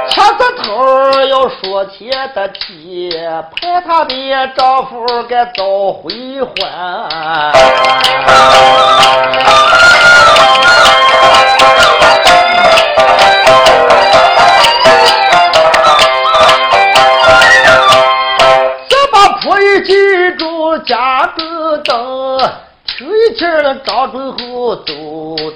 [0.09, 3.11] 掐着头要说钱的提，
[3.55, 4.15] 派她的
[4.57, 7.53] 丈夫该早回还。
[18.89, 19.93] 这把婆姨记
[20.39, 22.12] 住家个灯，
[23.03, 24.95] 听一听那张准后走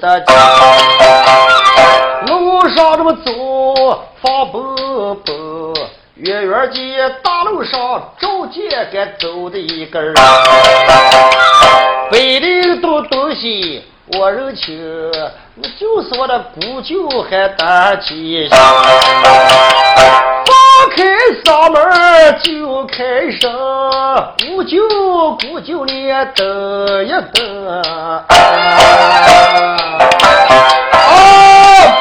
[0.01, 0.35] 的近，
[2.25, 4.75] 路上这么走放蹦
[5.23, 5.73] 蹦，
[6.15, 7.79] 远远见大路上
[8.19, 10.13] 照见该走的一个人，
[12.11, 13.81] 北岭东东西
[14.19, 15.09] 我认清，
[15.55, 18.49] 那就是我的姑舅还单亲。
[20.97, 21.03] 开
[21.45, 21.79] 嗓门
[22.41, 22.97] 就开
[23.39, 23.53] 声，
[24.47, 24.81] 姑舅
[25.47, 26.43] 姑舅你也等
[27.05, 27.67] 一等。
[27.67, 28.25] 啊，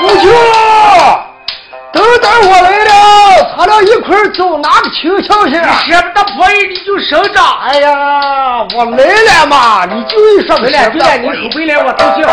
[0.00, 0.30] 姑舅，
[1.92, 2.90] 等等我来了，
[3.58, 5.56] 咱俩一块走，拿个亲情去。
[5.90, 7.38] 舍不得婆姨你就省着。
[7.66, 12.28] 哎呀，我来了嘛，你就一说回来回来，你回来我都去又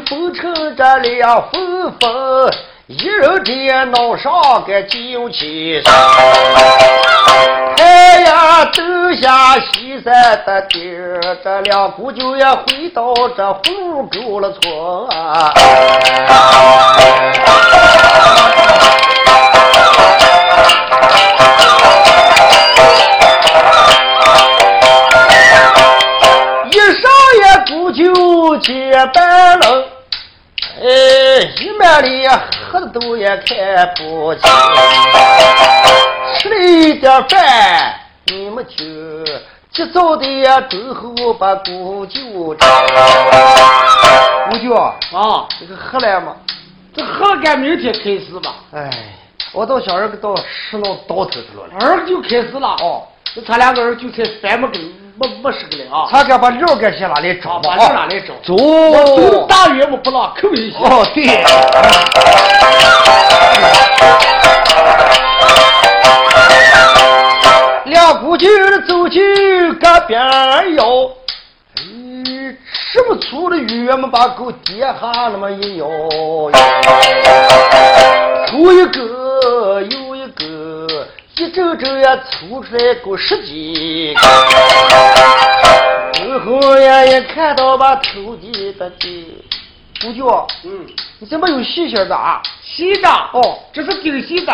[0.06, 2.50] 封成这两封封，
[2.86, 5.82] 一人电脑上个酒气。
[7.76, 10.12] 太阳东下西山
[10.46, 15.52] 的地儿，这两姑舅也回到这湖沟了村啊。
[28.46, 29.88] 舅结伴了，
[30.80, 30.86] 哎，
[31.60, 32.28] 一面里
[32.70, 34.42] 喝的都也看不清，
[36.38, 38.76] 吃了一点饭，你们就
[39.72, 42.66] 急躁的呀，最后把姑舅找。
[44.50, 46.36] 姑舅啊，这个喝了吗？
[46.94, 48.54] 这喝了，该明天开始吧。
[48.72, 48.88] 哎，
[49.52, 51.64] 我到小儿个到十弄倒头去了。
[51.80, 52.76] 儿就开始了。
[52.80, 53.02] 哦，
[53.34, 54.78] 那他两个人就才三么个
[55.18, 56.08] 没没十个了啊。
[56.10, 58.34] 他该把料该先拿来找，把料拿来找。
[58.44, 58.54] 走。
[58.54, 60.76] 我大约我不让口一些。
[60.78, 61.26] 哦，对。
[67.86, 68.46] 两姑舅
[68.86, 70.20] 走进个边
[70.74, 70.84] 腰，
[71.76, 71.80] 哎，
[72.92, 74.94] 这么粗的鱼么把狗跌下
[75.30, 75.86] 那么一摇，
[78.48, 79.25] 粗 一个又一个，
[81.38, 84.20] 一整整也粗出来够十几个。
[86.14, 89.44] 最后呀也看到把头地的地，
[90.00, 90.86] 姑舅，嗯，
[91.18, 92.40] 你怎么有细心的啊？
[92.62, 94.52] 细的哦，这是顶细的。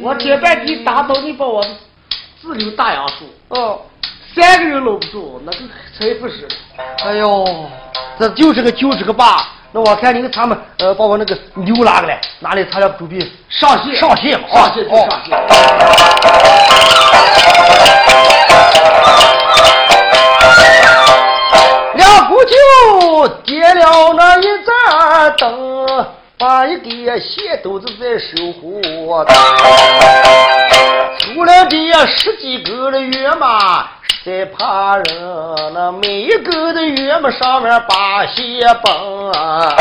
[0.00, 1.62] 我这半天打倒你把我
[2.40, 3.82] 自留大杨树，哦，
[4.34, 5.58] 三个人搂不住，那个
[5.98, 6.48] 才不是。
[7.04, 7.68] 哎呦，
[8.18, 9.52] 这就是个就是个吧？
[9.72, 15.36] 那我看你他们呃，把我那个牛拿过来，拿来他俩准备上戏上戏嘛，上线就上线。
[21.94, 26.06] 两姑舅点了那一盏灯，
[26.38, 29.34] 把一个线兜子在手火的，
[31.18, 33.88] 出来的十几个的月嘛，
[34.26, 35.04] 在怕人，
[35.72, 39.76] 那每一个的月嘛上面把鞋崩啊。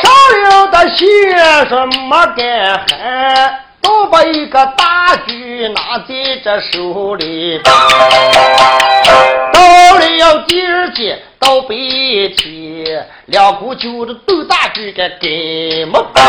[0.00, 0.08] 上
[0.44, 7.60] 了的线说没敢喊，都把一个大锯拿在这手里。
[9.52, 9.60] 到
[9.98, 11.74] 了第二天，到白
[12.36, 12.59] 天，
[13.26, 16.24] 两姑舅的斗大锯给给没办。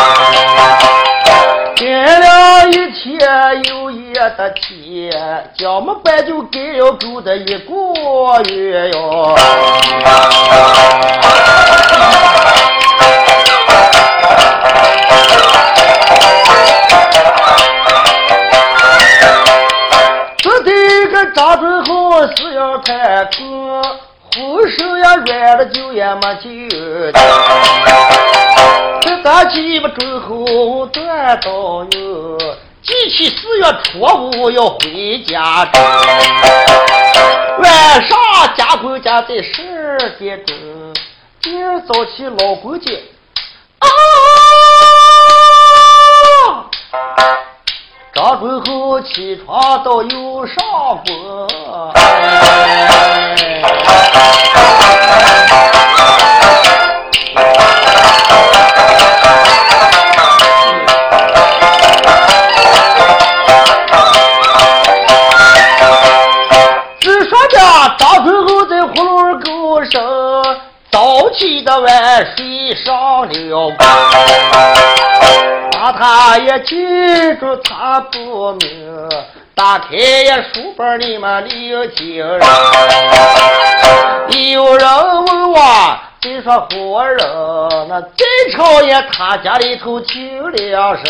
[1.76, 7.74] 干了一天又一的天，将没办就给了够的一个
[8.52, 9.36] 月哟。
[20.38, 23.82] 这这个张准后是要谈课，
[24.34, 26.70] 后手呀软了就也没劲。
[29.02, 32.38] 这咱鸡巴准后断到哟，
[32.82, 35.80] 记起四月初五要回家住，
[37.62, 38.18] 晚上
[38.56, 40.56] 家公家在十点钟，
[41.42, 42.94] 第二早起老公家
[43.80, 43.88] 啊。
[48.14, 50.58] 张春厚起床到又上
[51.06, 51.08] 工，
[67.00, 67.58] 只说着
[67.98, 68.26] 张
[68.68, 70.02] 在葫芦沟上
[70.92, 71.90] 早起的晚
[72.36, 73.72] 睡上了。
[75.82, 76.76] 把他也记
[77.40, 79.10] 住，他不明。
[79.56, 82.40] 打开呀书本里面有经人，
[84.54, 84.88] 有人
[85.26, 85.60] 问我，
[86.22, 87.18] 谁说活人？
[87.90, 88.24] 那在
[88.56, 91.04] 朝也他家里头进了人。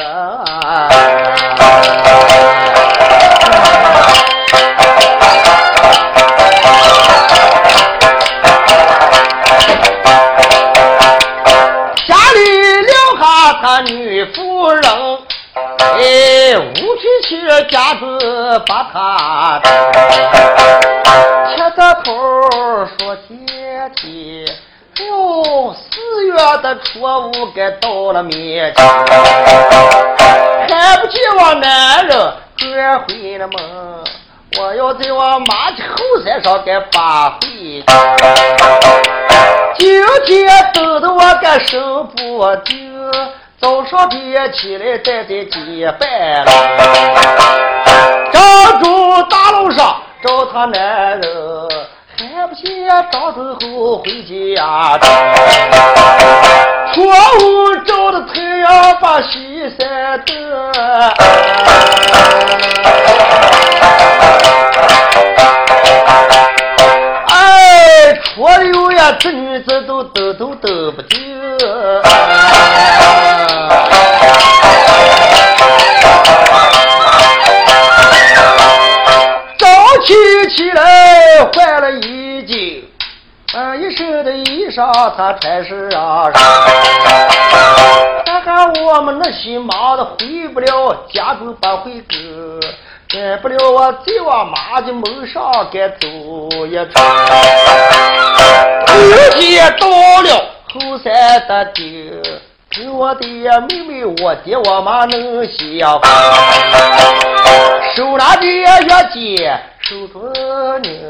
[14.25, 14.83] 夫人，
[15.53, 17.29] 哎，五娶妻
[17.69, 19.61] 家子把他
[21.55, 22.11] 牵着头
[22.97, 23.31] 说姐
[23.95, 24.45] 姐，
[25.05, 28.85] 哟，四月的初五该到了面前，
[30.67, 33.59] 看不见我男人转回了门。
[34.59, 37.81] 我要在我马的后山上给发回，
[39.77, 43.01] 今天等得我个手不定，
[43.61, 46.51] 早上别起来再在结拜了。
[48.33, 51.21] 张住大路上找他男人，
[52.17, 52.65] 还不见
[53.11, 54.97] 张头后回家。
[56.91, 57.05] 窗
[57.39, 60.33] 户照的太阳把西山灯。
[67.27, 71.19] 哎，初六呀，这女子都抖都抖不定。
[80.01, 80.13] 早起
[80.55, 82.83] 起来换了衣襟，
[83.53, 86.33] 啊，一身的衣裳他穿上。
[88.25, 92.59] 看看我们那些忙的回不了家，都不回个。
[93.09, 96.07] 改不了我再往妈的门上该走
[96.65, 96.89] 一圈。
[99.37, 99.87] 今天到
[100.23, 100.29] 了
[100.73, 102.41] 后山的顶，跟
[102.89, 103.27] 我的
[103.69, 106.09] 妹妹、我爹、我妈能相逢。
[107.93, 108.65] 手拿的月
[109.13, 110.21] 戒，手中
[110.81, 111.01] 拧，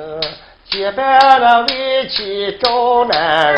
[0.70, 3.56] 结伴了为妻找男人，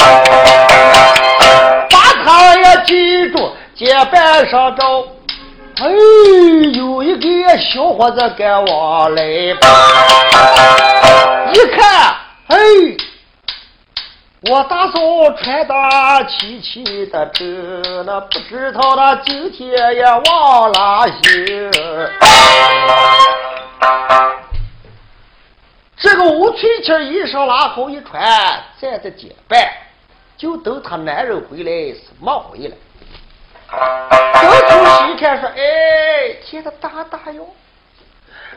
[1.90, 5.04] 把他也记住，结伴上找。
[5.82, 5.90] 哎，
[6.74, 9.56] 有一个小伙子赶往来，一
[11.76, 12.14] 看，
[12.48, 12.58] 哎，
[14.50, 15.00] 我大嫂
[15.38, 15.74] 穿的
[16.28, 17.46] 齐齐的走，
[18.06, 21.72] 那不知道他今天也往哪行。
[25.96, 28.22] 这个吴翠琴衣裳拉好一穿，
[28.82, 29.66] 站在街办，
[30.36, 32.76] 就等她男人回来是忙回来。
[33.72, 37.48] 东瞅西看，说：“哎，天的大大哟！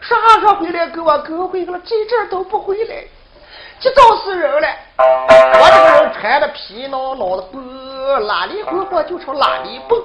[0.03, 1.81] 啥时候回来给我哥回去了？
[1.85, 3.05] 这阵都不回来，
[3.79, 4.69] 这找死人了！
[4.99, 7.61] 我这个人穿的皮囊囊的布，
[8.27, 10.03] 哪里混混就朝哪里蹦。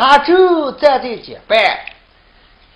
[0.00, 1.84] 他正站在街拜，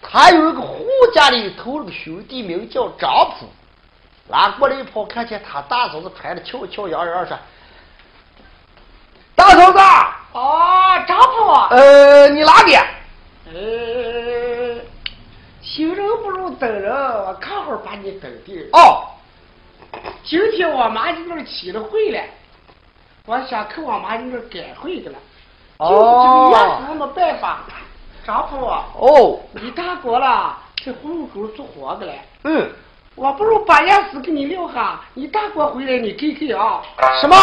[0.02, 3.08] 他有一个胡家里头那个兄弟名叫张
[3.38, 3.46] 普，
[4.28, 7.36] 拉过来一跑，看见他大嫂子穿的俏俏洋洋，说。”
[9.34, 12.74] 大嫂子，啊，张普，呃，你哪里？
[13.48, 14.65] 呃，
[15.76, 18.66] 行人不如等人，我看会儿把你等定。
[18.72, 19.02] 哦，
[20.24, 22.18] 今天我妈在那儿起了会了，
[23.26, 25.18] 我想去我妈在那儿赶会去了。
[25.76, 27.64] 哦，就这个也是没办法。
[28.24, 32.12] 张婆，哦，你大哥了，在葫芦沟做活的了。
[32.44, 32.70] 嗯。
[33.14, 36.82] 我不如把钥匙给你留下，你大哥回来你给给啊。
[37.20, 37.36] 什么？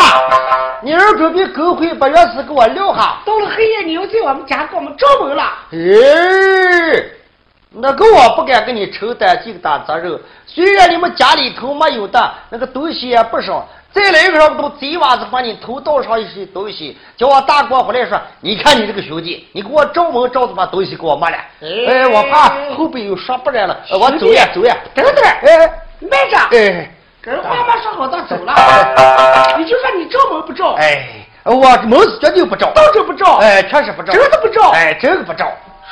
[0.81, 3.21] 你儿准备狗回把钥匙给我留下？
[3.25, 5.43] 到了黑夜你又在我们家给我们招门了。
[5.71, 5.77] 哎，
[7.73, 10.19] 那个我不敢给你承担这个大责任。
[10.45, 13.67] 虽然你们家里头没有的那个东西也不少。
[13.91, 25.69] 再来一个人都贼娃子把你头倒上一些东西，叫我大哥回来说：“你看你这个兄弟，你给我照门招着把东西给我没了。”哎，我怕后边又说不来了，我走呀走呀，等等，哎，
[26.09, 28.55] 慢着，哎，跟妈妈说好，到走了，
[29.59, 30.73] 你就说你照门不照？
[30.73, 31.07] 哎，
[31.43, 31.53] 我
[31.83, 35.47] 门是绝对不照，到这不照，哎，确实不照，真的不照，哎，真的不招。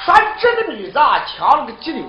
[0.05, 2.05] 说这个女子啊，抢了个急流，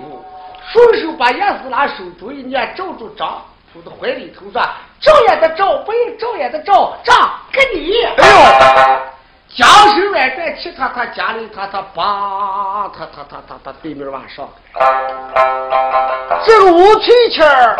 [0.71, 3.41] 顺手把钥匙拿手中一捏，照住张。
[3.71, 4.61] 从他怀里头说
[5.01, 7.13] ：“照也得照，不用照也得照，照
[7.51, 8.99] 给你。”哎呦，
[9.55, 14.47] 将手来在其他他家里，他他把他他他他他对面往上。
[16.45, 17.79] 这个吴翠琴儿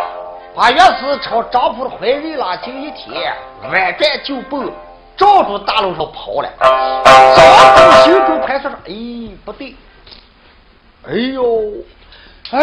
[0.55, 3.31] 把钥匙朝张普的怀里拉进一贴，
[3.71, 4.71] 弯转就蹦，
[5.15, 6.49] 照住大路上跑了。
[7.35, 8.93] 张普心中盘算说：“哎，
[9.45, 9.75] 不对，
[11.05, 11.71] 哎呦，
[12.51, 12.61] 哎，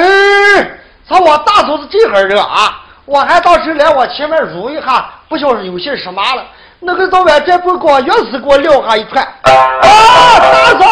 [1.09, 6.47] 他我大嫂子这个人啊！”我还当时来我前面入一下，不晓得有些什么了。
[6.79, 9.23] 那个到外这不光钥匙给我撂下一串。
[9.25, 10.87] 啊，大嫂，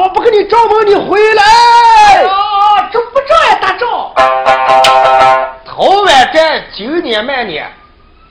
[0.00, 1.42] 我不给你招门，你回来。
[2.24, 4.12] 啊，这不着呀，大赵。
[5.64, 7.70] 头外这九年满年，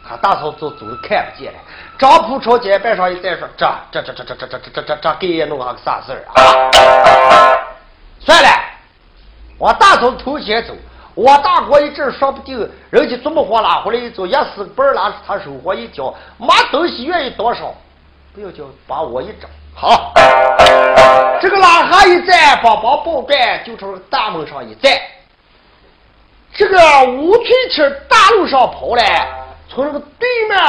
[0.07, 1.59] 他大嫂走走看不见了。
[1.97, 7.63] 张铺朝街板上一再，说：“这这这这这这这这这这给爷弄下个啥事儿啊？”
[8.25, 8.49] 算了，
[9.57, 10.73] 我大嫂头前走。
[11.13, 17.73] 我大哥一阵说不定，人家这么火拉回来一走，也是本拉他手活一交，没东西愿意多少，
[18.33, 20.11] 不要叫把我一整好。
[21.41, 24.91] 这个拉哈一站，帮帮宝盖就朝大门上一站。
[26.53, 26.77] 这个
[27.13, 29.29] 吴翠青大路上跑来，
[29.69, 30.59] 从那个对面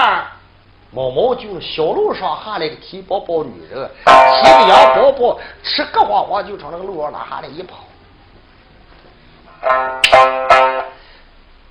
[0.97, 7.85] 毛毛就小路上下来个提包包女人，提个洋包包，吃个花花就朝那个路上拉下来一跑。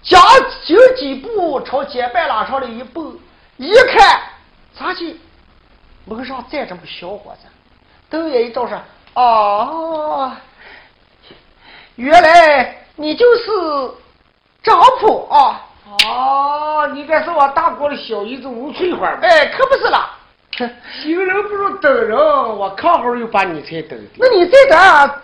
[0.04, 0.22] 将
[0.64, 3.18] 紧几步，朝街边拉上了一蹦，
[3.58, 4.22] 一看，
[4.78, 5.20] 咋的？
[6.06, 7.48] 门上站着个小伙子，
[8.12, 8.80] 瞪眼一照说
[9.20, 10.40] ：“啊，
[11.96, 13.44] 原来你就是
[14.62, 15.66] 张普啊！
[16.06, 20.12] 哦，你该是我大哥的小姨子吴翠花哎，可不是啦。
[21.02, 24.00] ”行人不如等人，我看会儿又把你才等。
[24.18, 24.76] 那你在这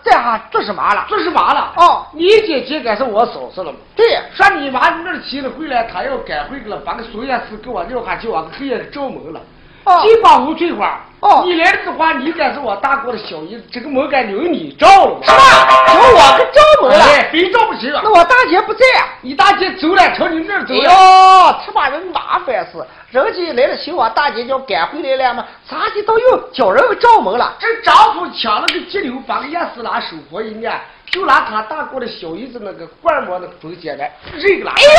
[0.03, 1.05] 在下做什么了？
[1.07, 1.73] 做什么了？
[1.77, 3.77] 哦，你姐姐该是我嫂子了吗？
[3.95, 9.41] 对，说你妈那儿去了回来，她要赶回去了，把个孙燕事给我撂下，叫我黑夜招门了。
[9.85, 10.99] 哦，金把吴翠花。
[11.21, 15.19] 哦，你来了的话，你该是我大哥的小姨子，这个门该留你照了。
[15.23, 15.39] 什么？
[15.87, 17.05] 叫我个照门了？
[17.05, 18.01] 哎，非照不行了。
[18.03, 19.07] 那我大姐不在啊？
[19.21, 20.79] 你大姐走了，朝你那儿走了。
[20.79, 22.83] 哎呦，他把人麻烦死！
[23.11, 25.45] 人家来了，寻我大姐叫赶回来了嘛？
[25.69, 27.53] 咋的都又叫人照门了？
[27.59, 30.71] 这丈夫抢了个急流，把个钥匙拿手活一捏，
[31.11, 34.71] 就拿他大哥的小姨子那个罐馍那个中间来扔了。
[34.75, 34.89] 哎呦，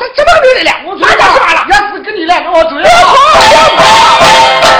[0.00, 0.88] 他这么溜来了！
[0.88, 1.64] 我干啥了？
[1.68, 2.24] 叶四跟你